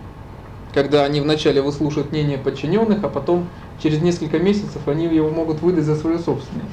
Когда 0.72 1.04
они 1.04 1.20
вначале 1.20 1.60
выслушают 1.60 2.12
мнение 2.12 2.38
подчиненных, 2.38 3.04
а 3.04 3.08
потом 3.08 3.48
через 3.82 4.00
несколько 4.00 4.38
месяцев 4.38 4.86
они 4.86 5.06
его 5.06 5.28
могут 5.28 5.60
выдать 5.60 5.84
за 5.84 5.96
свое 5.96 6.18
собственное. 6.18 6.66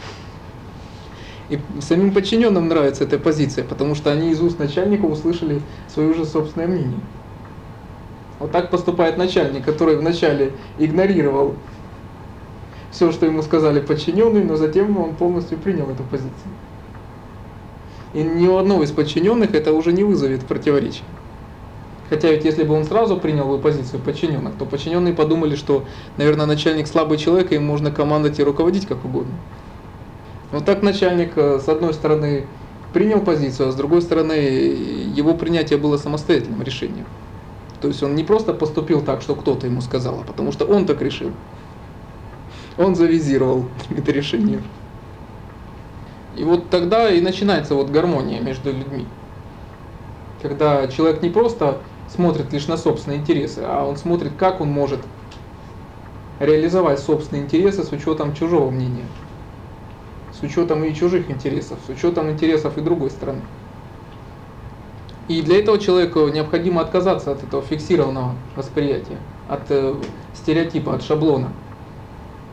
И 1.49 1.59
самим 1.81 2.13
подчиненным 2.13 2.67
нравится 2.67 3.03
эта 3.03 3.17
позиция, 3.17 3.63
потому 3.63 3.95
что 3.95 4.11
они 4.11 4.29
из 4.29 4.41
уст 4.41 4.59
начальника 4.59 5.05
услышали 5.05 5.61
свое 5.87 6.13
же 6.13 6.25
собственное 6.25 6.67
мнение. 6.67 6.99
Вот 8.37 8.51
так 8.51 8.69
поступает 8.69 9.17
начальник, 9.17 9.65
который 9.65 9.97
вначале 9.97 10.53
игнорировал 10.77 11.55
все, 12.91 13.11
что 13.11 13.25
ему 13.25 13.41
сказали 13.41 13.79
подчиненные, 13.79 14.43
но 14.43 14.55
затем 14.55 14.97
он 14.97 15.15
полностью 15.15 15.57
принял 15.57 15.89
эту 15.89 16.03
позицию. 16.03 16.33
И 18.13 18.23
ни 18.23 18.47
у 18.47 18.57
одного 18.57 18.83
из 18.83 18.91
подчиненных 18.91 19.53
это 19.53 19.73
уже 19.73 19.93
не 19.93 20.03
вызовет 20.03 20.45
противоречия. 20.45 21.03
Хотя 22.09 22.31
ведь 22.31 22.43
если 22.43 22.63
бы 22.63 22.73
он 22.73 22.85
сразу 22.85 23.17
принял 23.17 23.45
бы 23.45 23.59
позицию 23.59 24.01
подчиненных, 24.01 24.55
то 24.55 24.65
подчиненные 24.65 25.13
подумали, 25.13 25.55
что, 25.55 25.85
наверное, 26.17 26.47
начальник 26.47 26.87
слабый 26.87 27.19
человек, 27.19 27.51
и 27.51 27.55
им 27.55 27.65
можно 27.65 27.91
командовать 27.91 28.39
и 28.39 28.43
руководить 28.43 28.87
как 28.87 29.05
угодно. 29.05 29.33
Вот 30.51 30.65
так 30.65 30.81
начальник, 30.81 31.33
э, 31.35 31.59
с 31.63 31.69
одной 31.69 31.93
стороны, 31.93 32.47
принял 32.93 33.21
позицию, 33.21 33.69
а 33.69 33.71
с 33.71 33.75
другой 33.75 34.01
стороны, 34.01 34.33
его 34.33 35.35
принятие 35.35 35.77
было 35.77 35.97
самостоятельным 35.97 36.63
решением. 36.63 37.05
То 37.79 37.87
есть 37.87 38.01
он 38.01 38.15
не 38.15 38.23
просто 38.23 38.53
поступил 38.53 39.01
так, 39.01 39.21
что 39.21 39.35
кто-то 39.35 39.67
ему 39.67 39.81
сказал, 39.81 40.21
а 40.21 40.23
потому 40.23 40.51
что 40.51 40.65
он 40.65 40.87
так 40.87 41.01
решил. 41.03 41.31
Он 42.79 42.95
завизировал 42.95 43.65
это 43.95 44.11
решение. 44.11 44.63
И 46.35 46.43
вот 46.43 46.71
тогда 46.71 47.11
и 47.11 47.21
начинается 47.21 47.75
вот 47.75 47.91
гармония 47.91 48.41
между 48.41 48.71
людьми. 48.71 49.05
Когда 50.41 50.87
человек 50.87 51.21
не 51.21 51.29
просто 51.29 51.77
смотрит 52.15 52.51
лишь 52.51 52.67
на 52.67 52.77
собственные 52.77 53.19
интересы, 53.19 53.59
а 53.63 53.85
он 53.85 53.97
смотрит, 53.97 54.31
как 54.39 54.61
он 54.61 54.69
может 54.69 55.01
реализовать 56.39 56.99
собственные 56.99 57.43
интересы 57.43 57.83
с 57.83 57.91
учетом 57.91 58.33
чужого 58.33 58.71
мнения 58.71 59.05
с 60.39 60.43
учетом 60.43 60.83
и 60.83 60.93
чужих 60.93 61.29
интересов, 61.29 61.77
с 61.85 61.89
учетом 61.89 62.29
интересов 62.31 62.77
и 62.77 62.81
другой 62.81 63.09
стороны. 63.09 63.41
И 65.27 65.41
для 65.41 65.59
этого 65.59 65.77
человеку 65.77 66.27
необходимо 66.29 66.81
отказаться 66.81 67.31
от 67.31 67.43
этого 67.43 67.61
фиксированного 67.61 68.35
восприятия, 68.55 69.17
от 69.47 69.69
э, 69.69 69.95
стереотипа, 70.33 70.95
от 70.95 71.03
шаблона. 71.03 71.49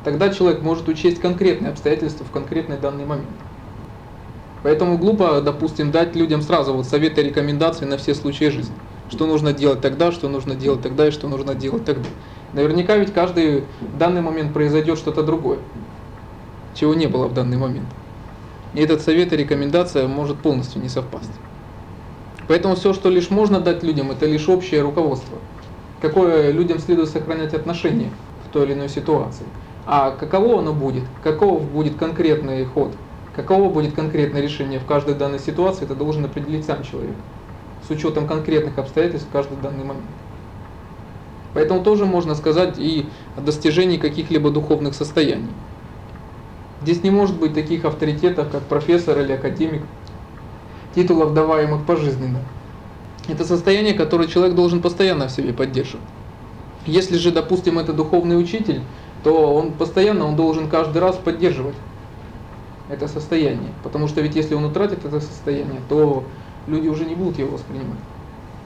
Тогда 0.07 0.29
человек 0.29 0.63
может 0.63 0.87
учесть 0.87 1.21
конкретные 1.21 1.73
обстоятельства 1.73 2.25
в 2.25 2.31
конкретный 2.31 2.77
данный 2.77 3.05
момент. 3.05 3.27
Поэтому 4.63 4.99
глупо, 4.99 5.41
допустим, 5.41 5.91
дать 5.91 6.15
людям 6.15 6.43
сразу 6.43 6.75
вот 6.75 6.87
советы 6.87 7.23
и 7.23 7.25
рекомендации 7.25 7.87
на 7.87 7.97
все 7.99 8.15
случаи 8.15 8.51
жизни. 8.51 8.73
Что 9.11 9.27
нужно 9.27 9.53
делать 9.53 9.81
тогда, 9.81 10.13
что 10.13 10.29
нужно 10.29 10.55
делать 10.55 10.81
тогда 10.81 11.09
и 11.09 11.11
что 11.11 11.27
нужно 11.27 11.57
делать 11.57 11.85
тогда. 11.85 12.09
Наверняка 12.53 12.97
ведь 12.97 13.13
каждый 13.13 13.65
в 13.81 13.99
данный 13.99 14.21
момент 14.21 14.53
произойдет 14.53 14.97
что-то 14.97 15.25
другое 15.25 15.59
чего 16.77 16.95
не 16.95 17.09
было 17.09 17.27
в 17.27 17.35
данный 17.35 17.57
момент. 17.57 17.89
И 18.75 18.81
этот 18.81 19.03
совет 19.03 19.33
и 19.33 19.37
рекомендация 19.37 20.07
может 20.07 20.39
полностью 20.39 20.81
не 20.81 20.89
совпасть. 20.89 21.33
Поэтому 22.47 22.77
все, 22.77 22.93
что 22.93 23.11
лишь 23.11 23.31
можно 23.31 23.59
дать 23.59 23.83
людям, 23.83 24.13
это 24.13 24.27
лишь 24.27 24.49
общее 24.49 24.83
руководство. 24.83 25.39
Какое 26.01 26.53
людям 26.53 26.79
следует 26.79 27.09
сохранять 27.09 27.55
отношение 27.55 28.11
в 28.47 28.53
той 28.53 28.67
или 28.67 28.75
иной 28.75 28.89
ситуации. 28.89 29.47
А 29.87 30.11
каково 30.11 30.59
оно 30.59 30.73
будет, 30.73 31.05
каков 31.23 31.63
будет 31.63 31.97
конкретный 31.97 32.65
ход, 32.65 32.93
каково 33.37 33.71
будет 33.71 33.95
конкретное 33.95 34.43
решение 34.43 34.81
в 34.81 34.85
каждой 34.85 35.15
данной 35.15 35.39
ситуации, 35.39 35.85
это 35.85 35.95
должен 35.95 36.25
определить 36.25 36.67
сам 36.67 36.83
человек. 36.83 37.15
С 37.87 37.91
учетом 37.91 38.27
конкретных 38.27 38.77
обстоятельств 38.79 39.29
в 39.29 39.33
каждый 39.33 39.59
данный 39.59 39.85
момент. 39.85 40.07
Поэтому 41.55 41.85
тоже 41.85 42.05
можно 42.05 42.35
сказать 42.35 42.79
и 42.79 43.07
о 43.37 43.41
достижении 43.41 43.97
каких-либо 43.97 44.51
духовных 44.51 44.95
состояний. 44.95 45.49
Здесь 46.83 47.05
не 47.05 47.11
может 47.11 47.39
быть 47.39 47.55
таких 47.55 47.85
авторитетов, 47.85 48.51
как 48.51 48.63
профессор 48.63 49.21
или 49.21 49.33
академик, 49.33 49.83
титулов, 50.95 51.33
даваемых 51.33 51.87
пожизненно. 51.87 52.41
Это 53.29 53.45
состояние, 53.45 53.95
которое 53.95 54.29
человек 54.29 54.57
должен 54.57 54.83
постоянно 54.83 55.29
в 55.29 55.31
себе 55.31 55.53
поддерживать. 55.53 56.05
Если 56.87 57.17
же, 57.17 57.31
допустим, 57.31 57.79
это 57.79 57.93
духовный 57.93 58.39
учитель, 58.39 58.83
то 59.23 59.55
он 59.55 59.73
постоянно, 59.73 60.27
он 60.27 60.37
должен 60.37 60.69
каждый 60.69 60.99
раз 60.99 61.17
поддерживать 61.17 61.77
это 62.89 63.09
состояние. 63.09 63.73
Потому 63.83 64.09
что 64.09 64.21
ведь 64.21 64.37
если 64.37 64.55
он 64.55 64.65
утратит 64.65 65.05
это 65.05 65.21
состояние, 65.21 65.81
то 65.89 66.25
люди 66.67 66.89
уже 66.89 67.05
не 67.05 67.15
будут 67.15 67.39
его 67.39 67.53
воспринимать. 67.53 67.99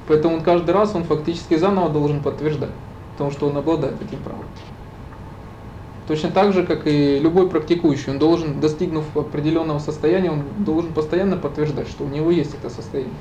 Поэтому 0.09 0.37
он 0.37 0.43
каждый 0.43 0.73
раз, 0.73 0.95
он 0.95 1.05
фактически 1.05 1.57
заново 1.57 1.89
должен 1.89 2.21
подтверждать, 2.21 2.71
потому 3.13 3.31
что 3.31 3.49
он 3.49 3.57
обладает 3.57 4.01
этим 4.03 4.19
правом. 4.23 4.45
Точно 6.09 6.31
так 6.31 6.53
же, 6.53 6.67
как 6.67 6.89
и 6.89 7.21
любой 7.21 7.49
практикующий, 7.49 8.11
он 8.11 8.19
должен, 8.19 8.59
достигнув 8.59 9.05
определенного 9.17 9.79
состояния, 9.79 10.33
он 10.33 10.43
должен 10.59 10.93
постоянно 10.93 11.37
подтверждать, 11.37 11.89
что 11.89 12.03
у 12.03 12.09
него 12.09 12.33
есть 12.33 12.53
это 12.55 12.69
состояние, 12.69 13.15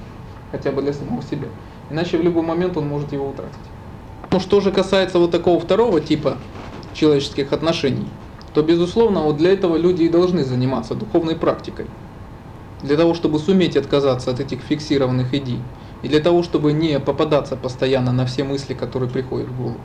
хотя 0.51 0.71
бы 0.71 0.81
для 0.81 0.93
самого 0.93 1.21
себя. 1.21 1.47
Иначе 1.91 2.17
в 2.17 2.23
любой 2.23 2.41
момент 2.41 2.75
он 2.77 2.87
может 2.87 3.13
его 3.13 3.29
утратить. 3.29 3.53
Ну 4.31 4.39
что 4.39 4.59
же 4.59 4.71
касается 4.71 5.19
вот 5.19 5.29
такого 5.29 5.59
второго 5.59 6.01
типа 6.01 6.37
человеческих 6.93 7.54
отношений, 7.54 8.08
то 8.54 8.62
безусловно 8.62 9.21
вот 9.21 9.38
для 9.38 9.52
этого 9.54 9.78
люди 9.78 10.04
и 10.04 10.10
должны 10.10 10.43
заниматься 10.43 10.95
духовной 10.95 11.36
практикой. 11.36 11.86
Для 12.82 12.95
того, 12.97 13.13
чтобы 13.13 13.39
суметь 13.39 13.78
отказаться 13.78 14.32
от 14.32 14.39
этих 14.39 14.62
фиксированных 14.62 15.34
идей. 15.34 15.60
И 16.02 16.08
для 16.08 16.21
того, 16.21 16.43
чтобы 16.43 16.71
не 16.71 16.99
попадаться 16.99 17.58
постоянно 17.58 18.12
на 18.12 18.25
все 18.25 18.43
мысли, 18.43 18.73
которые 18.73 19.10
приходят 19.10 19.49
в 19.49 19.58
голову. 19.58 19.80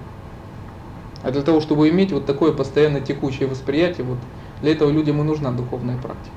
А 1.23 1.31
для 1.31 1.43
того, 1.43 1.61
чтобы 1.61 1.89
иметь 1.89 2.13
вот 2.13 2.27
такое 2.27 2.53
постоянно 2.53 3.01
текущее 3.01 3.49
восприятие, 3.49 4.07
вот 4.07 4.19
для 4.61 4.73
этого 4.73 4.91
людям 4.91 5.21
и 5.21 5.25
нужна 5.25 5.51
духовная 5.51 5.97
практика. 5.97 6.37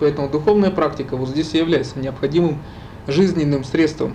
Поэтому 0.00 0.28
духовная 0.28 0.70
практика 0.70 1.16
вот 1.16 1.28
здесь 1.28 1.54
и 1.54 1.58
является 1.58 1.98
необходимым 1.98 2.58
жизненным 3.06 3.62
средством, 3.62 4.14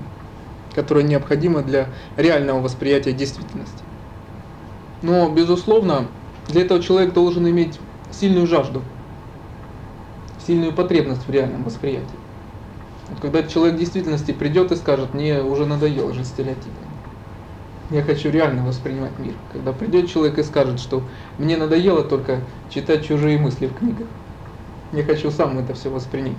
которое 0.76 1.04
необходимо 1.04 1.62
для 1.62 1.89
реального 2.17 2.60
восприятия 2.60 3.13
действительности. 3.13 3.84
Но, 5.02 5.30
безусловно, 5.30 6.08
для 6.48 6.62
этого 6.62 6.82
человек 6.82 7.14
должен 7.14 7.48
иметь 7.50 7.80
сильную 8.12 8.46
жажду, 8.46 8.82
сильную 10.46 10.74
потребность 10.74 11.28
в 11.28 11.32
реальном 11.32 11.64
восприятии. 11.64 12.06
Вот 13.10 13.20
когда 13.20 13.44
человек 13.44 13.76
в 13.76 13.80
действительности 13.80 14.32
придет 14.32 14.72
и 14.72 14.76
скажет, 14.76 15.14
мне 15.14 15.42
уже 15.42 15.66
надоело 15.66 16.14
жить 16.14 16.28
стереотипами, 16.28 16.92
я 17.90 18.04
хочу 18.04 18.30
реально 18.30 18.66
воспринимать 18.66 19.18
мир. 19.20 19.34
Когда 19.52 19.74
придет 19.74 20.10
человек 20.10 20.38
и 20.38 20.44
скажет, 20.44 20.80
что 20.80 21.04
мне 21.38 21.58
надоело 21.58 22.04
только 22.04 22.40
читать 22.70 23.06
чужие 23.06 23.38
мысли 23.38 23.68
в 23.68 23.74
книгах. 23.74 24.08
Я 24.94 25.04
хочу 25.04 25.32
сам 25.32 25.58
это 25.60 25.74
все 25.74 25.90
воспринять. 25.90 26.38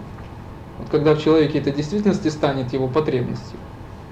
Вот 0.79 0.89
когда 0.91 1.15
в 1.15 1.23
человеке 1.23 1.59
это 1.59 1.71
действительности 1.71 2.29
станет 2.29 2.73
его 2.73 2.89
потребностью, 2.89 3.59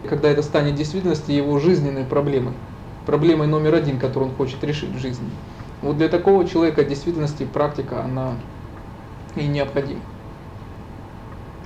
когда 0.09 0.29
это 0.29 0.43
станет 0.43 0.75
действительности 0.75 1.33
его 1.33 1.59
жизненной 1.59 2.05
проблемой, 2.05 2.55
проблемой 3.07 3.47
номер 3.47 3.75
один, 3.75 3.99
которую 3.99 4.31
он 4.31 4.37
хочет 4.37 4.63
решить 4.65 4.91
в 4.91 4.99
жизни. 4.99 5.29
Вот 5.83 5.97
для 5.97 6.09
такого 6.09 6.47
человека 6.47 6.85
действительности 6.85 7.45
практика, 7.45 8.05
она 8.05 8.35
и 9.37 9.47
необходима. 9.47 10.03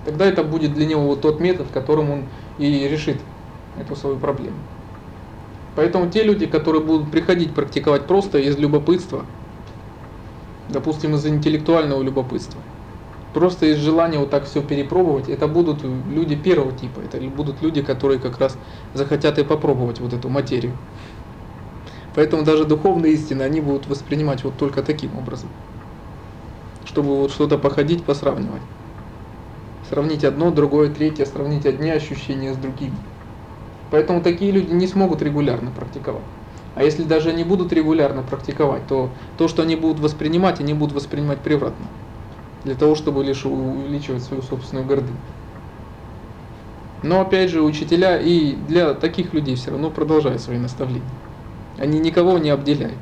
Тогда 0.04 0.26
это 0.26 0.44
будет 0.44 0.74
для 0.74 0.86
него 0.86 1.02
вот 1.02 1.22
тот 1.22 1.40
метод, 1.40 1.66
которым 1.72 2.10
он 2.10 2.24
и 2.58 2.86
решит 2.88 3.20
эту 3.78 3.96
свою 3.96 4.16
проблему. 4.16 4.56
Поэтому 5.76 6.08
те 6.08 6.22
люди, 6.22 6.46
которые 6.46 6.82
будут 6.82 7.10
приходить 7.10 7.54
практиковать 7.54 8.06
просто 8.06 8.38
из 8.38 8.56
любопытства, 8.58 9.24
допустим, 10.68 11.14
из 11.14 11.26
интеллектуального 11.26 12.02
любопытства, 12.02 12.60
просто 13.32 13.66
из 13.66 13.78
желания 13.78 14.18
вот 14.18 14.30
так 14.30 14.44
все 14.44 14.62
перепробовать, 14.62 15.28
это 15.28 15.48
будут 15.48 15.82
люди 15.82 16.36
первого 16.36 16.72
типа, 16.72 17.00
это 17.00 17.18
будут 17.28 17.60
люди, 17.60 17.82
которые 17.82 18.20
как 18.20 18.38
раз 18.38 18.56
захотят 18.92 19.38
и 19.38 19.44
попробовать 19.44 19.98
вот 20.00 20.12
эту 20.12 20.28
материю. 20.28 20.72
Поэтому 22.14 22.44
даже 22.44 22.64
духовные 22.64 23.12
истины 23.12 23.42
они 23.42 23.60
будут 23.60 23.86
воспринимать 23.88 24.44
вот 24.44 24.56
только 24.56 24.82
таким 24.82 25.18
образом, 25.18 25.50
чтобы 26.84 27.16
вот 27.16 27.32
что-то 27.32 27.58
походить, 27.58 28.04
посравнивать. 28.04 28.62
Сравнить 29.88 30.24
одно, 30.24 30.50
другое, 30.50 30.94
третье, 30.94 31.26
сравнить 31.26 31.66
одни 31.66 31.90
ощущения 31.90 32.54
с 32.54 32.56
другими. 32.56 32.96
Поэтому 33.90 34.22
такие 34.22 34.50
люди 34.52 34.72
не 34.72 34.86
смогут 34.86 35.22
регулярно 35.22 35.70
практиковать. 35.72 36.24
А 36.74 36.82
если 36.84 37.02
даже 37.02 37.30
они 37.30 37.44
будут 37.44 37.72
регулярно 37.72 38.22
практиковать, 38.22 38.86
то 38.86 39.14
то, 39.36 39.48
что 39.48 39.62
они 39.62 39.76
будут 39.76 40.00
воспринимать, 40.00 40.60
они 40.60 40.72
будут 40.74 40.94
воспринимать 40.94 41.42
превратно. 41.42 41.86
Для 42.62 42.74
того, 42.76 42.94
чтобы 42.94 43.24
лишь 43.24 43.44
увеличивать 43.44 44.22
свою 44.22 44.42
собственную 44.42 44.86
гордыню. 44.86 45.18
Но 47.02 47.20
опять 47.20 47.50
же, 47.50 47.62
учителя 47.62 48.18
и 48.20 48.56
для 48.56 48.94
таких 48.94 49.34
людей 49.34 49.56
все 49.56 49.70
равно 49.72 49.90
продолжают 49.90 50.40
свои 50.40 50.58
наставления. 50.58 51.23
Они 51.78 51.98
никого 51.98 52.38
не 52.38 52.50
обделяют. 52.50 52.98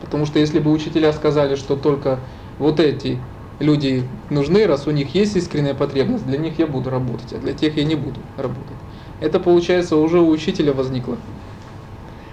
Потому 0.00 0.26
что 0.26 0.38
если 0.38 0.58
бы 0.58 0.70
учителя 0.70 1.12
сказали, 1.12 1.54
что 1.54 1.76
только 1.76 2.18
вот 2.58 2.80
эти 2.80 3.18
люди 3.58 4.02
нужны, 4.30 4.66
раз 4.66 4.86
у 4.86 4.90
них 4.90 5.14
есть 5.14 5.36
искренняя 5.36 5.74
потребность, 5.74 6.26
для 6.26 6.38
них 6.38 6.58
я 6.58 6.66
буду 6.66 6.90
работать, 6.90 7.32
а 7.32 7.38
для 7.38 7.52
тех 7.52 7.76
я 7.76 7.84
не 7.84 7.94
буду 7.94 8.20
работать. 8.36 8.76
Это 9.20 9.40
получается 9.40 9.96
уже 9.96 10.20
у 10.20 10.28
учителя 10.28 10.72
возникла 10.72 11.16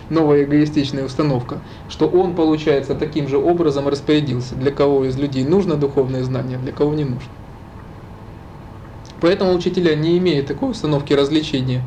новая 0.09 0.43
эгоистичная 0.43 1.05
установка, 1.05 1.61
что 1.89 2.07
он, 2.07 2.35
получается, 2.35 2.95
таким 2.95 3.27
же 3.27 3.37
образом 3.37 3.87
распорядился, 3.87 4.55
для 4.55 4.71
кого 4.71 5.05
из 5.05 5.17
людей 5.17 5.43
нужно 5.43 5.75
духовное 5.75 6.23
знание, 6.23 6.57
а 6.57 6.61
для 6.61 6.71
кого 6.71 6.93
не 6.93 7.03
нужно. 7.03 7.29
Поэтому 9.19 9.53
учителя 9.53 9.95
не 9.95 10.17
имеют 10.17 10.47
такой 10.47 10.71
установки 10.71 11.13
развлечения. 11.13 11.81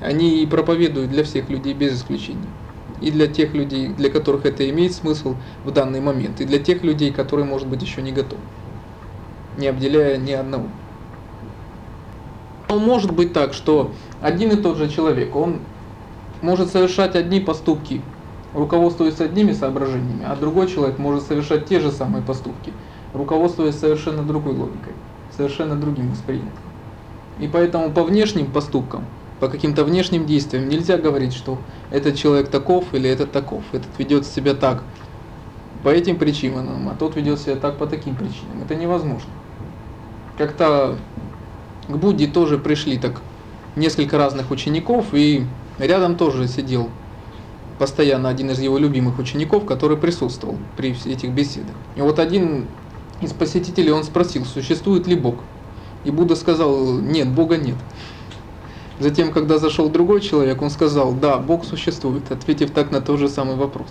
Они 0.00 0.42
и 0.42 0.46
проповедуют 0.46 1.10
для 1.10 1.24
всех 1.24 1.48
людей 1.48 1.74
без 1.74 1.98
исключения. 1.98 2.48
И 3.00 3.10
для 3.10 3.26
тех 3.26 3.54
людей, 3.54 3.88
для 3.88 4.10
которых 4.10 4.46
это 4.46 4.68
имеет 4.70 4.94
смысл 4.94 5.36
в 5.64 5.70
данный 5.70 6.00
момент, 6.00 6.40
и 6.40 6.44
для 6.44 6.58
тех 6.58 6.82
людей, 6.82 7.12
которые, 7.12 7.44
может 7.44 7.68
быть, 7.68 7.82
еще 7.82 8.02
не 8.02 8.12
готовы 8.12 8.40
не 9.56 9.68
обделяя 9.68 10.16
ни 10.18 10.32
одного. 10.32 10.68
Но 12.68 12.78
может 12.78 13.12
быть 13.12 13.32
так, 13.32 13.54
что 13.54 13.92
один 14.20 14.50
и 14.50 14.56
тот 14.56 14.76
же 14.76 14.88
человек, 14.88 15.34
он 15.34 15.60
может 16.42 16.70
совершать 16.70 17.14
одни 17.14 17.40
поступки, 17.40 18.02
руководствуясь 18.54 19.20
одними 19.20 19.52
соображениями, 19.52 20.24
а 20.26 20.36
другой 20.36 20.68
человек 20.68 20.98
может 20.98 21.24
совершать 21.24 21.66
те 21.66 21.80
же 21.80 21.90
самые 21.90 22.22
поступки, 22.22 22.72
руководствуясь 23.14 23.78
совершенно 23.78 24.22
другой 24.22 24.54
логикой, 24.54 24.92
совершенно 25.36 25.76
другим 25.76 26.10
восприятием. 26.10 26.52
И 27.38 27.48
поэтому 27.48 27.90
по 27.90 28.02
внешним 28.02 28.46
поступкам, 28.46 29.04
по 29.40 29.48
каким-то 29.48 29.84
внешним 29.84 30.26
действиям 30.26 30.68
нельзя 30.68 30.96
говорить, 30.96 31.34
что 31.34 31.58
этот 31.90 32.16
человек 32.16 32.48
таков 32.48 32.94
или 32.94 33.08
этот 33.08 33.32
таков, 33.32 33.62
этот 33.72 33.90
ведет 33.98 34.26
себя 34.26 34.54
так 34.54 34.82
по 35.82 35.88
этим 35.90 36.16
причинам, 36.16 36.88
а 36.88 36.96
тот 36.98 37.16
ведет 37.16 37.38
себя 37.38 37.56
так 37.56 37.76
по 37.76 37.86
таким 37.86 38.14
причинам. 38.14 38.62
Это 38.64 38.74
невозможно 38.74 39.30
как-то 40.36 40.96
к 41.88 41.96
Будде 41.96 42.26
тоже 42.26 42.58
пришли 42.58 42.98
так 42.98 43.22
несколько 43.74 44.18
разных 44.18 44.50
учеников, 44.50 45.06
и 45.12 45.44
рядом 45.78 46.16
тоже 46.16 46.48
сидел 46.48 46.88
постоянно 47.78 48.28
один 48.28 48.50
из 48.50 48.58
его 48.58 48.78
любимых 48.78 49.18
учеников, 49.18 49.66
который 49.66 49.96
присутствовал 49.96 50.56
при 50.76 50.96
этих 51.10 51.30
беседах. 51.30 51.74
И 51.94 52.00
вот 52.00 52.18
один 52.18 52.66
из 53.20 53.32
посетителей, 53.32 53.90
он 53.90 54.04
спросил, 54.04 54.44
существует 54.44 55.06
ли 55.06 55.14
Бог? 55.14 55.36
И 56.04 56.10
Будда 56.10 56.36
сказал, 56.36 56.98
нет, 56.98 57.28
Бога 57.28 57.56
нет. 57.56 57.76
Затем, 58.98 59.30
когда 59.30 59.58
зашел 59.58 59.90
другой 59.90 60.20
человек, 60.22 60.62
он 60.62 60.70
сказал, 60.70 61.12
да, 61.12 61.36
Бог 61.36 61.64
существует, 61.66 62.30
ответив 62.32 62.70
так 62.70 62.90
на 62.90 63.02
тот 63.02 63.18
же 63.18 63.28
самый 63.28 63.56
вопрос. 63.56 63.88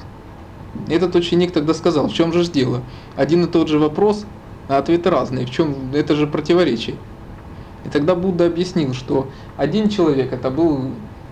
Этот 0.88 1.16
ученик 1.16 1.52
тогда 1.52 1.74
сказал, 1.74 2.08
в 2.08 2.14
чем 2.14 2.34
же 2.34 2.46
дело? 2.50 2.82
Один 3.16 3.44
и 3.44 3.48
тот 3.48 3.68
же 3.68 3.78
вопрос, 3.78 4.26
а 4.68 4.78
ответы 4.78 5.12
разные. 5.12 5.46
В 5.46 5.52
чем 5.52 5.76
это 5.94 6.16
же 6.16 6.26
противоречие? 6.26 6.96
И 7.86 7.90
тогда 7.90 8.16
Будда 8.16 8.48
объяснил, 8.48 8.94
что 8.94 9.28
один 9.58 9.90
человек 9.90 10.34
это 10.34 10.50
был 10.50 10.90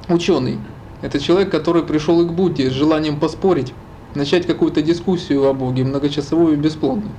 ученый. 0.08 0.60
Это 1.02 1.20
человек, 1.20 1.50
который 1.50 1.84
пришел 1.84 2.22
и 2.22 2.28
к 2.28 2.32
Будде 2.32 2.70
с 2.70 2.74
желанием 2.74 3.20
поспорить, 3.20 3.74
начать 4.14 4.46
какую-то 4.46 4.84
дискуссию 4.84 5.48
о 5.48 5.54
Боге, 5.54 5.84
многочасовую 5.84 6.54
и 6.54 6.58
бесплодную. 6.58 7.12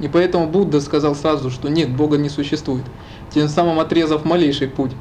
И 0.00 0.08
поэтому 0.08 0.46
Будда 0.48 0.80
сказал 0.80 1.14
сразу, 1.14 1.50
что 1.50 1.68
нет, 1.68 1.94
Бога 1.94 2.16
не 2.16 2.30
существует, 2.30 2.84
тем 3.30 3.48
самым 3.48 3.78
отрезав 3.78 4.24
малейший 4.24 4.68
путь 4.68 4.92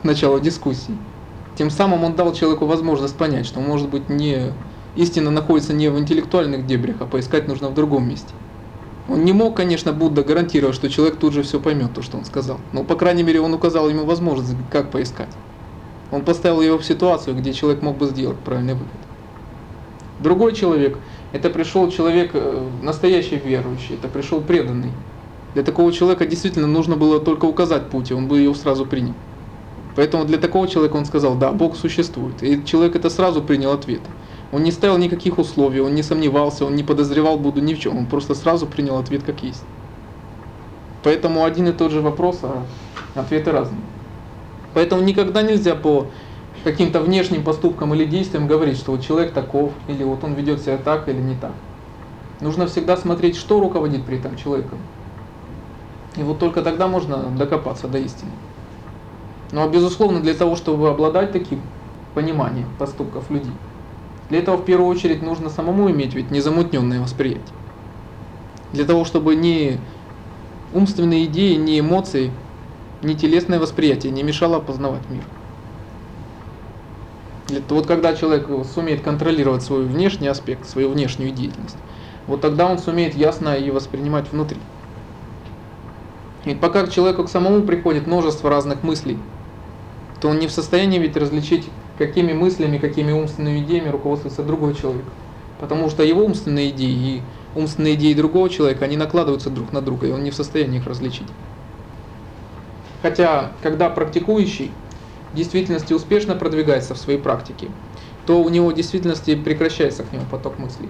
к 0.00 0.04
началу 0.04 0.40
дискуссии. 0.40 0.96
Тем 1.56 1.70
самым 1.70 2.04
он 2.04 2.14
дал 2.14 2.32
человеку 2.34 2.66
возможность 2.66 3.16
понять, 3.16 3.46
что 3.46 3.60
может 3.60 3.88
быть 3.88 4.08
не 4.08 4.52
истина 4.96 5.30
находится 5.30 5.72
не 5.72 5.88
в 5.88 5.98
интеллектуальных 5.98 6.66
дебрях, 6.66 6.96
а 7.00 7.06
поискать 7.06 7.48
нужно 7.48 7.68
в 7.68 7.74
другом 7.74 8.08
месте. 8.08 8.32
Он 9.08 9.24
не 9.24 9.32
мог, 9.32 9.56
конечно, 9.56 9.92
Будда 9.92 10.24
гарантировать, 10.24 10.74
что 10.74 10.90
человек 10.90 11.16
тут 11.16 11.32
же 11.32 11.42
все 11.42 11.60
поймет, 11.60 11.94
то, 11.94 12.02
что 12.02 12.16
он 12.16 12.24
сказал. 12.24 12.58
Но, 12.72 12.82
по 12.82 12.96
крайней 12.96 13.22
мере, 13.22 13.40
он 13.40 13.54
указал 13.54 13.88
ему 13.88 14.04
возможность, 14.04 14.56
как 14.70 14.90
поискать. 14.90 15.28
Он 16.10 16.22
поставил 16.22 16.60
его 16.60 16.78
в 16.78 16.84
ситуацию, 16.84 17.36
где 17.36 17.52
человек 17.52 17.82
мог 17.82 17.98
бы 17.98 18.06
сделать 18.06 18.38
правильный 18.38 18.74
вывод. 18.74 18.88
Другой 20.18 20.54
человек, 20.54 20.98
это 21.32 21.50
пришел 21.50 21.90
человек 21.90 22.30
э, 22.34 22.68
настоящий 22.82 23.36
верующий, 23.36 23.94
это 23.94 24.08
пришел 24.08 24.40
преданный. 24.40 24.92
Для 25.54 25.62
такого 25.62 25.92
человека 25.92 26.26
действительно 26.26 26.66
нужно 26.66 26.96
было 26.96 27.20
только 27.20 27.44
указать 27.44 27.90
путь, 27.90 28.10
и 28.10 28.14
он 28.14 28.26
бы 28.26 28.40
его 28.40 28.54
сразу 28.54 28.86
принял. 28.86 29.14
Поэтому 29.96 30.26
для 30.26 30.36
такого 30.36 30.68
человека 30.68 30.96
он 30.96 31.06
сказал, 31.06 31.36
да, 31.36 31.52
Бог 31.52 31.74
существует. 31.74 32.42
И 32.42 32.64
человек 32.66 32.96
это 32.96 33.08
сразу 33.08 33.42
принял 33.42 33.72
ответ. 33.72 34.02
Он 34.52 34.62
не 34.62 34.70
ставил 34.70 34.98
никаких 34.98 35.38
условий, 35.38 35.80
он 35.80 35.94
не 35.94 36.02
сомневался, 36.02 36.66
он 36.66 36.76
не 36.76 36.84
подозревал 36.84 37.38
Будду 37.38 37.60
ни 37.60 37.74
в 37.74 37.80
чем, 37.80 37.96
он 37.96 38.06
просто 38.06 38.34
сразу 38.34 38.66
принял 38.66 38.98
ответ 38.98 39.22
как 39.24 39.42
есть. 39.42 39.64
Поэтому 41.02 41.44
один 41.44 41.68
и 41.68 41.72
тот 41.72 41.92
же 41.92 42.02
вопрос, 42.02 42.40
а 42.42 42.62
ответы 43.14 43.50
разные. 43.50 43.80
Поэтому 44.74 45.02
никогда 45.02 45.40
нельзя 45.40 45.74
по 45.74 46.08
каким-то 46.62 47.00
внешним 47.00 47.42
поступкам 47.42 47.94
или 47.94 48.04
действиям 48.04 48.46
говорить, 48.46 48.76
что 48.76 48.92
вот 48.92 49.02
человек 49.02 49.32
таков, 49.32 49.72
или 49.88 50.04
вот 50.04 50.22
он 50.22 50.34
ведет 50.34 50.60
себя 50.60 50.76
так 50.76 51.08
или 51.08 51.20
не 51.20 51.34
так. 51.34 51.52
Нужно 52.40 52.66
всегда 52.66 52.96
смотреть, 52.96 53.36
что 53.36 53.60
руководит 53.60 54.04
при 54.04 54.18
этом 54.18 54.36
человеком. 54.36 54.78
И 56.16 56.22
вот 56.22 56.38
только 56.38 56.62
тогда 56.62 56.86
можно 56.86 57.30
докопаться 57.30 57.88
до 57.88 57.98
истины. 57.98 58.32
Но 59.52 59.68
безусловно 59.68 60.20
для 60.20 60.34
того, 60.34 60.56
чтобы 60.56 60.88
обладать 60.88 61.32
таким 61.32 61.60
пониманием 62.14 62.68
поступков 62.78 63.30
людей, 63.30 63.52
для 64.28 64.40
этого 64.40 64.56
в 64.56 64.64
первую 64.64 64.88
очередь 64.88 65.22
нужно 65.22 65.50
самому 65.50 65.90
иметь 65.90 66.14
ведь 66.14 66.30
незамутненное 66.30 67.00
восприятие. 67.00 67.54
Для 68.72 68.84
того, 68.84 69.04
чтобы 69.04 69.36
ни 69.36 69.78
умственные 70.74 71.26
идеи, 71.26 71.54
ни 71.54 71.78
эмоции, 71.78 72.32
ни 73.02 73.14
телесное 73.14 73.60
восприятие 73.60 74.12
не 74.12 74.22
мешало 74.22 74.58
познавать 74.58 75.02
мир. 75.08 75.22
Вот 77.68 77.86
когда 77.86 78.14
человек 78.14 78.48
сумеет 78.74 79.02
контролировать 79.02 79.62
свой 79.62 79.84
внешний 79.84 80.26
аспект, 80.26 80.68
свою 80.68 80.90
внешнюю 80.90 81.30
деятельность, 81.30 81.76
вот 82.26 82.40
тогда 82.40 82.66
он 82.66 82.78
сумеет 82.78 83.14
ясно 83.14 83.54
и 83.54 83.70
воспринимать 83.70 84.32
внутри. 84.32 84.58
И 86.44 86.54
пока 86.54 86.84
к 86.84 86.90
человеку 86.90 87.24
к 87.24 87.28
самому 87.28 87.62
приходит 87.62 88.08
множество 88.08 88.50
разных 88.50 88.82
мыслей, 88.82 89.18
то 90.20 90.28
он 90.28 90.38
не 90.38 90.46
в 90.46 90.52
состоянии 90.52 90.98
ведь 90.98 91.16
различить 91.16 91.68
какими 91.98 92.32
мыслями, 92.32 92.78
какими 92.78 93.12
умственными 93.12 93.60
идеями 93.60 93.88
руководствуется 93.88 94.42
другой 94.42 94.74
человек. 94.74 95.04
Потому 95.60 95.88
что 95.88 96.02
его 96.02 96.24
умственные 96.24 96.70
идеи 96.70 97.16
и 97.16 97.22
умственные 97.54 97.94
идеи 97.94 98.14
другого 98.14 98.48
человека, 98.48 98.84
они 98.84 98.96
накладываются 98.96 99.50
друг 99.50 99.72
на 99.72 99.80
друга, 99.80 100.06
и 100.06 100.12
он 100.12 100.22
не 100.22 100.30
в 100.30 100.34
состоянии 100.34 100.78
их 100.78 100.86
различить. 100.86 101.26
Хотя, 103.02 103.52
когда 103.62 103.88
практикующий 103.88 104.70
в 105.32 105.36
действительности 105.36 105.92
успешно 105.92 106.34
продвигается 106.34 106.94
в 106.94 106.98
своей 106.98 107.18
практике, 107.18 107.68
то 108.26 108.42
у 108.42 108.48
него 108.48 108.68
в 108.68 108.74
действительности 108.74 109.34
прекращается 109.34 110.02
к 110.02 110.12
нему 110.12 110.24
поток 110.30 110.58
мыслей. 110.58 110.88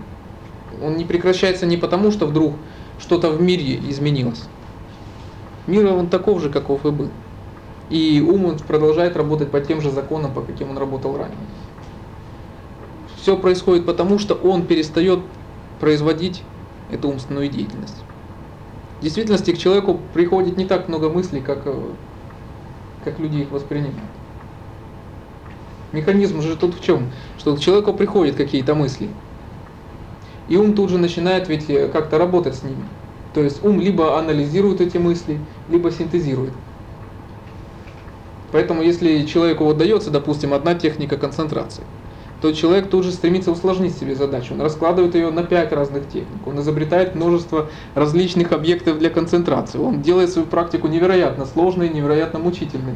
Он 0.82 0.96
не 0.96 1.04
прекращается 1.04 1.66
не 1.66 1.76
потому, 1.76 2.10
что 2.10 2.26
вдруг 2.26 2.54
что-то 2.98 3.30
в 3.30 3.40
мире 3.40 3.78
изменилось. 3.88 4.44
Мир 5.66 5.86
он 5.86 6.08
таков 6.08 6.40
же, 6.40 6.50
каков 6.50 6.84
и 6.86 6.90
был. 6.90 7.10
И 7.90 8.20
ум 8.20 8.56
продолжает 8.66 9.16
работать 9.16 9.50
по 9.50 9.60
тем 9.60 9.80
же 9.80 9.90
законам, 9.90 10.32
по 10.32 10.40
каким 10.40 10.70
он 10.70 10.78
работал 10.78 11.16
ранее. 11.16 11.36
Все 13.16 13.36
происходит 13.36 13.86
потому, 13.86 14.18
что 14.18 14.34
он 14.34 14.66
перестает 14.66 15.20
производить 15.80 16.42
эту 16.90 17.08
умственную 17.08 17.48
деятельность. 17.48 17.96
В 18.98 19.02
действительности 19.02 19.52
к 19.52 19.58
человеку 19.58 20.00
приходит 20.14 20.56
не 20.56 20.64
так 20.64 20.88
много 20.88 21.10
мыслей, 21.10 21.40
как, 21.40 21.62
э, 21.66 21.74
как 23.04 23.18
люди 23.18 23.38
их 23.38 23.50
воспринимают. 23.50 23.98
Механизм 25.92 26.40
же 26.40 26.56
тут 26.56 26.74
в 26.74 26.82
чем? 26.82 27.10
Что 27.38 27.54
к 27.54 27.60
человеку 27.60 27.92
приходят 27.92 28.36
какие-то 28.36 28.74
мысли. 28.74 29.08
И 30.48 30.56
ум 30.56 30.74
тут 30.74 30.90
же 30.90 30.98
начинает 30.98 31.48
ведь 31.48 31.68
э, 31.68 31.88
как-то 31.88 32.18
работать 32.18 32.54
с 32.54 32.62
ними. 32.62 32.84
То 33.34 33.42
есть 33.42 33.64
ум 33.64 33.80
либо 33.80 34.18
анализирует 34.18 34.80
эти 34.80 34.98
мысли, 34.98 35.38
либо 35.68 35.90
синтезирует. 35.90 36.52
Поэтому 38.56 38.80
если 38.80 39.26
человеку 39.26 39.64
вот 39.64 39.76
дается, 39.76 40.10
допустим, 40.10 40.54
одна 40.54 40.74
техника 40.74 41.18
концентрации, 41.18 41.82
то 42.40 42.54
человек 42.54 42.88
тут 42.88 43.04
же 43.04 43.12
стремится 43.12 43.50
усложнить 43.50 43.94
себе 43.98 44.14
задачу. 44.14 44.54
Он 44.54 44.62
раскладывает 44.62 45.14
ее 45.14 45.30
на 45.30 45.42
пять 45.42 45.72
разных 45.72 46.08
техник. 46.08 46.46
Он 46.46 46.58
изобретает 46.60 47.14
множество 47.14 47.68
различных 47.94 48.52
объектов 48.52 48.98
для 48.98 49.10
концентрации. 49.10 49.76
Он 49.76 50.00
делает 50.00 50.30
свою 50.30 50.48
практику 50.48 50.88
невероятно 50.88 51.44
сложной, 51.44 51.90
невероятно 51.90 52.38
мучительной. 52.38 52.94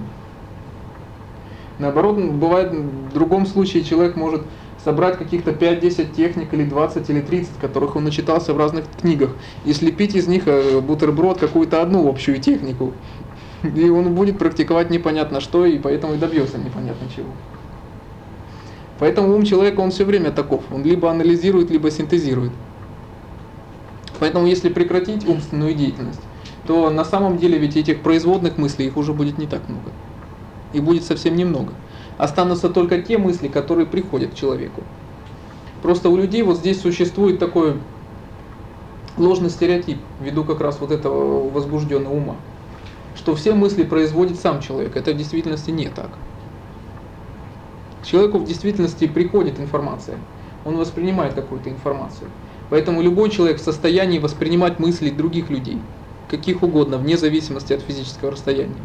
Наоборот, 1.78 2.16
бывает 2.16 2.72
в 2.72 3.12
другом 3.12 3.44
случае 3.44 3.84
человек 3.84 4.16
может 4.16 4.40
собрать 4.82 5.18
каких-то 5.18 5.50
5-10 5.50 6.14
техник 6.14 6.54
или 6.54 6.64
20 6.64 7.10
или 7.10 7.20
30, 7.20 7.58
которых 7.60 7.96
он 7.96 8.04
начитался 8.04 8.54
в 8.54 8.58
разных 8.58 8.84
книгах, 8.98 9.32
и 9.66 9.74
слепить 9.74 10.14
из 10.14 10.26
них 10.26 10.44
э, 10.46 10.80
бутерброд 10.80 11.38
какую-то 11.38 11.82
одну 11.82 12.08
общую 12.08 12.40
технику. 12.40 12.92
И 13.62 13.88
он 13.90 14.14
будет 14.14 14.38
практиковать 14.38 14.90
непонятно 14.90 15.40
что, 15.40 15.66
и 15.66 15.78
поэтому 15.78 16.14
и 16.14 16.16
добьется 16.16 16.58
непонятно 16.58 17.08
чего. 17.14 17.28
Поэтому 18.98 19.34
ум 19.34 19.44
человека, 19.44 19.80
он 19.80 19.90
все 19.90 20.04
время 20.04 20.30
таков. 20.30 20.62
Он 20.72 20.82
либо 20.82 21.10
анализирует, 21.10 21.70
либо 21.70 21.90
синтезирует. 21.90 22.52
Поэтому 24.18 24.46
если 24.46 24.68
прекратить 24.68 25.26
умственную 25.26 25.74
деятельность, 25.74 26.20
то 26.66 26.90
на 26.90 27.04
самом 27.04 27.38
деле 27.38 27.58
ведь 27.58 27.76
этих 27.76 28.02
производных 28.02 28.58
мыслей, 28.58 28.86
их 28.86 28.96
уже 28.96 29.12
будет 29.12 29.38
не 29.38 29.46
так 29.46 29.68
много. 29.68 29.90
И 30.72 30.80
будет 30.80 31.04
совсем 31.04 31.36
немного. 31.36 31.72
Останутся 32.18 32.68
только 32.68 33.00
те 33.00 33.16
мысли, 33.16 33.48
которые 33.48 33.86
приходят 33.86 34.32
к 34.32 34.34
человеку. 34.34 34.82
Просто 35.82 36.10
у 36.10 36.16
людей 36.16 36.42
вот 36.42 36.58
здесь 36.58 36.80
существует 36.80 37.38
такой 37.38 37.76
ложный 39.16 39.50
стереотип, 39.50 39.98
ввиду 40.20 40.44
как 40.44 40.60
раз 40.60 40.78
вот 40.80 40.90
этого 40.90 41.48
возбужденного 41.48 42.12
ума, 42.12 42.36
что 43.20 43.34
все 43.34 43.52
мысли 43.52 43.82
производит 43.82 44.40
сам 44.40 44.62
человек. 44.62 44.96
Это 44.96 45.12
в 45.12 45.16
действительности 45.16 45.70
не 45.70 45.90
так. 45.90 46.08
К 48.00 48.06
человеку 48.06 48.38
в 48.38 48.46
действительности 48.46 49.06
приходит 49.06 49.60
информация, 49.60 50.16
он 50.64 50.78
воспринимает 50.78 51.34
какую-то 51.34 51.68
информацию. 51.68 52.30
Поэтому 52.70 53.02
любой 53.02 53.28
человек 53.28 53.58
в 53.60 53.62
состоянии 53.62 54.18
воспринимать 54.18 54.78
мысли 54.78 55.10
других 55.10 55.50
людей, 55.50 55.82
каких 56.30 56.62
угодно, 56.62 56.96
вне 56.96 57.18
зависимости 57.18 57.74
от 57.74 57.82
физического 57.82 58.30
расстояния. 58.30 58.80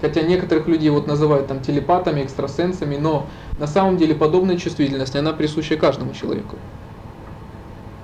Хотя 0.00 0.22
некоторых 0.22 0.66
людей 0.66 0.90
вот 0.90 1.06
называют 1.06 1.46
там 1.46 1.62
телепатами, 1.62 2.24
экстрасенсами, 2.24 2.96
но 2.96 3.30
на 3.58 3.68
самом 3.68 3.96
деле 3.96 4.16
подобная 4.16 4.56
чувствительность, 4.56 5.14
она 5.14 5.32
присуща 5.32 5.76
каждому 5.76 6.14
человеку. 6.14 6.58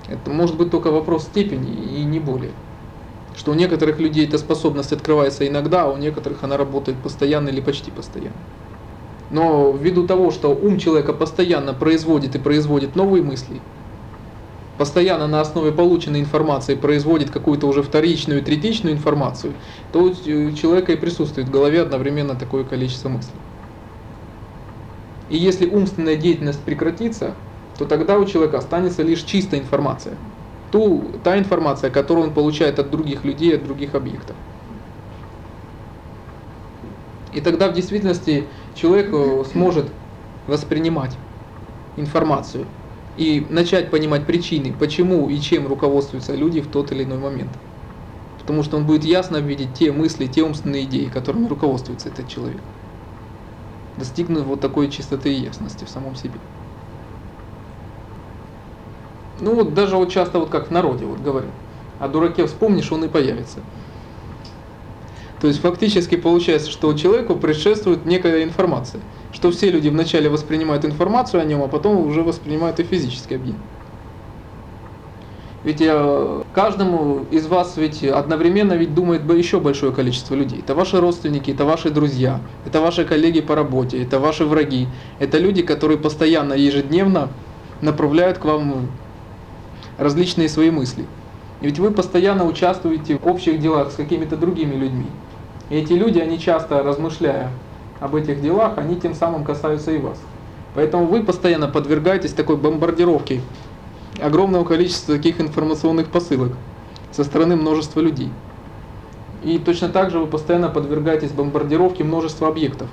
Это 0.07 0.31
может 0.31 0.55
быть 0.55 0.71
только 0.71 0.89
вопрос 0.89 1.25
степени 1.25 1.73
и 1.73 2.05
не 2.05 2.21
более. 2.21 2.53
Что 3.35 3.51
у 3.51 3.53
некоторых 3.53 3.99
людей 3.99 4.25
эта 4.25 4.37
способность 4.37 4.93
открывается 4.93 5.45
иногда, 5.47 5.83
а 5.83 5.91
у 5.91 5.97
некоторых 5.97 6.43
она 6.43 6.57
работает 6.57 7.03
постоянно 7.03 7.49
или 7.49 7.59
почти 7.59 7.91
постоянно. 7.91 8.47
Но 9.29 9.73
ввиду 9.73 10.07
того, 10.07 10.31
что 10.31 10.55
ум 10.55 10.79
человека 10.79 11.13
постоянно 11.13 11.73
производит 11.73 12.35
и 12.35 12.39
производит 12.39 12.95
новые 12.95 13.23
мысли, 13.23 13.61
постоянно 14.77 15.27
на 15.27 15.41
основе 15.41 15.71
полученной 15.71 16.21
информации 16.21 16.75
производит 16.75 17.29
какую-то 17.31 17.67
уже 17.67 17.83
вторичную, 17.83 18.41
третичную 18.43 18.95
информацию, 18.95 19.59
то 19.91 20.03
у 20.03 20.13
человека 20.13 20.93
и 20.93 20.97
присутствует 20.97 21.49
в 21.49 21.51
голове 21.51 21.81
одновременно 21.81 22.35
такое 22.35 22.63
количество 22.63 23.09
мыслей. 23.09 23.41
И 25.27 25.37
если 25.37 25.65
умственная 25.65 26.15
деятельность 26.15 26.63
прекратится, 26.63 27.35
то 27.77 27.85
тогда 27.85 28.17
у 28.17 28.25
человека 28.25 28.59
останется 28.59 29.01
лишь 29.03 29.23
чистая 29.23 29.59
информация. 29.59 30.19
Ту, 30.75 31.21
та 31.23 31.37
информация, 31.37 31.89
которую 31.89 32.27
он 32.27 32.33
получает 32.33 32.79
от 32.79 32.91
других 32.91 33.23
людей, 33.23 33.55
от 33.55 33.63
других 33.63 33.95
объектов. 33.95 34.35
И 37.31 37.39
тогда 37.39 37.69
в 37.69 37.73
действительности 37.73 38.51
человек 38.73 39.13
э, 39.13 39.45
сможет 39.49 39.93
воспринимать 40.45 41.17
информацию 41.95 42.67
и 43.15 43.47
начать 43.49 43.89
понимать 43.89 44.27
причины, 44.27 44.73
почему 44.77 45.29
и 45.29 45.39
чем 45.39 45.65
руководствуются 45.65 46.35
люди 46.35 46.59
в 46.59 46.69
тот 46.69 46.91
или 46.91 47.05
иной 47.05 47.19
момент. 47.19 47.57
Потому 48.37 48.61
что 48.61 48.75
он 48.75 48.85
будет 48.85 49.05
ясно 49.05 49.37
видеть 49.37 49.77
те 49.79 49.93
мысли, 49.93 50.27
те 50.27 50.43
умственные 50.43 50.83
идеи, 50.83 51.07
которыми 51.07 51.47
руководствуется 51.47 52.09
этот 52.09 52.27
человек. 52.27 52.65
Достигнув 53.95 54.45
вот 54.45 54.59
такой 54.59 54.91
чистоты 54.91 55.33
и 55.33 55.39
ясности 55.41 55.85
в 55.85 55.89
самом 55.89 56.15
себе. 56.15 56.41
Ну 59.39 59.55
вот 59.55 59.73
даже 59.73 59.97
вот 59.97 60.11
часто 60.11 60.39
вот 60.39 60.49
как 60.49 60.67
в 60.67 60.71
народе 60.71 61.05
вот 61.05 61.19
говорят, 61.19 61.51
о 61.99 62.07
дураке 62.07 62.45
вспомнишь, 62.45 62.91
он 62.91 63.03
и 63.03 63.07
появится. 63.07 63.59
То 65.41 65.47
есть 65.47 65.59
фактически 65.59 66.15
получается, 66.15 66.71
что 66.71 66.93
человеку 66.93 67.35
предшествует 67.35 68.05
некая 68.05 68.43
информация– 68.43 69.01
что 69.35 69.51
все 69.51 69.69
люди 69.69 69.89
вначале 69.89 70.29
воспринимают 70.29 70.85
информацию 70.85 71.41
о 71.41 71.45
нем, 71.45 71.61
а 71.61 71.67
потом 71.67 72.07
уже 72.07 72.23
воспринимают 72.23 72.79
и 72.79 72.83
физический 72.83 73.35
объект. 73.35 73.59
Ведь 75.65 75.81
я, 75.81 76.43
каждому 76.53 77.25
из 77.31 77.47
вас 77.47 77.75
ведь 77.75 78.03
одновременно 78.03 78.73
ведь 78.73 78.93
думает 78.93 79.29
еще 79.33 79.59
большое 79.59 79.91
количество 79.91 80.35
людей. 80.35 80.59
Это 80.59 80.73
ваши 80.73 81.01
родственники, 81.01 81.51
это 81.51 81.65
ваши 81.65 81.89
друзья, 81.89 82.39
это 82.65 82.79
ваши 82.79 83.03
коллеги 83.03 83.41
по 83.41 83.55
работе, 83.55 84.01
это 84.01 84.19
ваши 84.19 84.45
враги. 84.45 84.87
Это 85.19 85.37
люди, 85.37 85.63
которые 85.63 85.97
постоянно, 85.97 86.53
ежедневно 86.53 87.29
направляют 87.81 88.37
к 88.37 88.45
вам 88.45 88.87
различные 89.97 90.49
свои 90.49 90.71
мысли. 90.71 91.05
Ведь 91.61 91.79
вы 91.79 91.91
постоянно 91.91 92.45
участвуете 92.45 93.17
в 93.17 93.27
общих 93.27 93.59
делах 93.59 93.91
с 93.91 93.95
какими-то 93.95 94.37
другими 94.37 94.75
людьми. 94.75 95.07
И 95.69 95.77
эти 95.77 95.93
люди, 95.93 96.19
они 96.19 96.39
часто 96.39 96.83
размышляя 96.83 97.49
об 97.99 98.15
этих 98.15 98.41
делах, 98.41 98.77
они 98.77 98.95
тем 98.97 99.15
самым 99.15 99.43
касаются 99.43 99.91
и 99.91 99.97
вас. 99.97 100.19
Поэтому 100.75 101.05
вы 101.05 101.23
постоянно 101.23 101.67
подвергаетесь 101.67 102.33
такой 102.33 102.57
бомбардировке 102.57 103.41
огромного 104.21 104.65
количества 104.65 105.15
таких 105.15 105.39
информационных 105.39 106.07
посылок 106.09 106.51
со 107.11 107.23
стороны 107.23 107.55
множества 107.55 108.01
людей. 108.01 108.29
И 109.43 109.57
точно 109.57 109.89
так 109.89 110.11
же 110.11 110.19
вы 110.19 110.27
постоянно 110.27 110.69
подвергаетесь 110.69 111.31
бомбардировке 111.31 112.03
множества 112.03 112.47
объектов. 112.47 112.89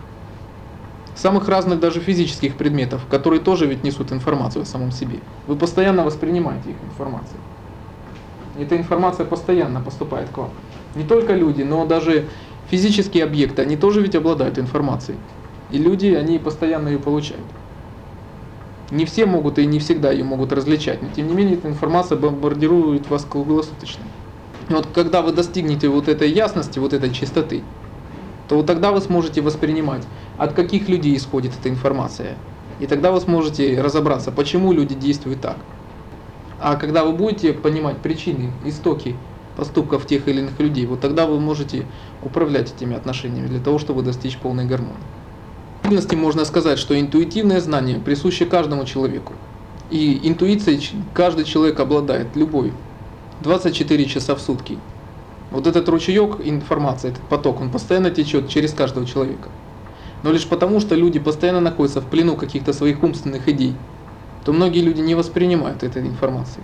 Самых 1.15 1.49
разных 1.49 1.79
даже 1.79 2.01
физических 2.01 2.57
предметов, 2.57 3.03
которые 3.11 3.41
тоже 3.41 3.67
ведь 3.67 3.85
несут 3.85 4.13
информацию 4.13 4.63
о 4.63 4.67
самом 4.67 4.93
себе. 4.93 5.19
Вы 5.47 5.57
постоянно 5.57 6.05
воспринимаете 6.05 6.71
их 6.71 6.77
информацию. 6.83 7.39
Эта 8.59 8.77
информация 8.77 9.27
постоянно 9.27 9.81
поступает 9.81 10.31
к 10.31 10.39
вам. 10.39 10.51
Не 10.95 11.05
только 11.05 11.35
люди, 11.35 11.63
но 11.63 11.87
даже 11.87 12.29
физические 12.71 13.25
объекты, 13.25 13.63
они 13.63 13.77
тоже 13.77 14.01
ведь 14.01 14.15
обладают 14.15 14.59
информацией. 14.59 15.19
И 15.71 15.79
люди, 15.79 16.07
они 16.07 16.39
постоянно 16.39 16.89
ее 16.89 16.99
получают. 16.99 17.47
Не 18.91 19.07
все 19.07 19.25
могут 19.25 19.59
и 19.59 19.67
не 19.67 19.79
всегда 19.79 20.13
ее 20.13 20.25
могут 20.25 20.53
различать, 20.53 21.01
но 21.03 21.09
тем 21.09 21.27
не 21.27 21.35
менее 21.35 21.57
эта 21.57 21.69
информация 21.69 22.19
бомбардирует 22.19 23.09
вас 23.09 23.25
круглосуточно. 23.25 24.05
И 24.69 24.73
вот 24.73 24.89
когда 24.89 25.23
вы 25.23 25.33
достигнете 25.33 25.89
вот 25.89 26.09
этой 26.09 26.31
ясности, 26.31 26.79
вот 26.79 26.93
этой 26.93 27.11
чистоты, 27.11 27.65
то 28.53 28.57
вот 28.57 28.67
тогда 28.67 28.93
вы 28.93 29.01
сможете 29.01 29.41
воспринимать, 29.41 30.03
от 30.37 30.53
каких 30.53 30.87
людей 30.91 31.17
исходит 31.17 31.53
эта 31.59 31.71
информация. 31.71 32.37
И 32.81 32.87
тогда 32.87 33.11
вы 33.11 33.19
сможете 33.19 33.81
разобраться, 33.81 34.31
почему 34.31 34.75
люди 34.75 34.95
действуют 34.95 35.41
так. 35.41 35.57
А 36.61 36.77
когда 36.77 37.03
вы 37.03 37.13
будете 37.13 37.55
понимать 37.55 37.97
причины, 37.97 38.53
истоки 38.67 39.17
поступков 39.57 40.07
тех 40.07 40.29
или 40.29 40.41
иных 40.41 40.61
людей, 40.61 40.85
вот 40.85 41.01
тогда 41.01 41.25
вы 41.25 41.41
можете 41.41 41.87
управлять 42.23 42.75
этими 42.77 42.95
отношениями 42.95 43.47
для 43.47 43.59
того, 43.59 43.79
чтобы 43.79 44.03
достичь 44.03 44.37
полной 44.37 44.67
гармонии. 44.67 44.97
В 45.85 45.89
действительности 45.89 46.17
можно 46.17 46.45
сказать, 46.45 46.79
что 46.79 47.01
интуитивное 47.01 47.63
знание 47.63 48.01
присуще 48.01 48.45
каждому 48.45 48.85
человеку. 48.85 49.33
И 49.89 50.29
интуицией 50.29 50.91
каждый 51.15 51.47
человек 51.47 51.81
обладает, 51.81 52.37
любой, 52.37 52.75
24 53.41 54.05
часа 54.05 54.35
в 54.35 54.43
сутки. 54.43 54.77
Вот 55.53 55.67
этот 55.67 55.87
ручеек 55.91 56.41
информации, 56.43 57.11
этот 57.11 57.23
поток, 57.25 57.61
он 57.61 57.71
постоянно 57.71 58.11
течет 58.11 58.49
через 58.49 58.73
каждого 58.73 59.07
человека. 59.07 59.51
Но 60.23 60.33
лишь 60.33 60.47
потому, 60.47 60.81
что 60.81 60.95
люди 60.95 61.19
постоянно 61.19 61.61
находятся 61.61 62.01
в 62.01 62.07
плену 62.07 62.37
каких-то 62.37 62.73
своих 62.73 63.03
умственных 63.03 63.49
идей, 63.49 63.75
то 64.47 64.53
многие 64.53 64.81
люди 64.81 65.03
не 65.03 65.15
воспринимают 65.15 65.83
этой 65.83 66.03
информации. 66.03 66.63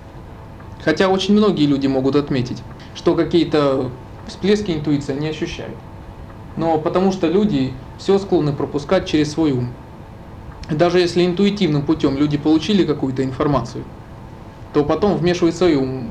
Хотя 0.82 1.08
очень 1.08 1.34
многие 1.34 1.66
люди 1.66 1.86
могут 1.86 2.16
отметить, 2.16 2.62
что 2.94 3.14
какие-то 3.14 3.90
всплески 4.26 4.70
интуиции 4.70 5.12
не 5.18 5.28
ощущают. 5.28 5.76
Но 6.56 6.78
потому 6.78 7.12
что 7.12 7.26
люди 7.26 7.74
все 7.98 8.18
склонны 8.18 8.54
пропускать 8.54 9.06
через 9.06 9.32
свой 9.32 9.52
ум. 9.52 9.68
Даже 10.70 10.98
если 10.98 11.26
интуитивным 11.26 11.82
путем 11.82 12.16
люди 12.16 12.38
получили 12.38 12.84
какую-то 12.84 13.22
информацию, 13.22 13.84
то 14.72 14.82
потом 14.82 15.16
вмешивает 15.16 15.56
свой 15.56 15.74
ум, 15.74 16.10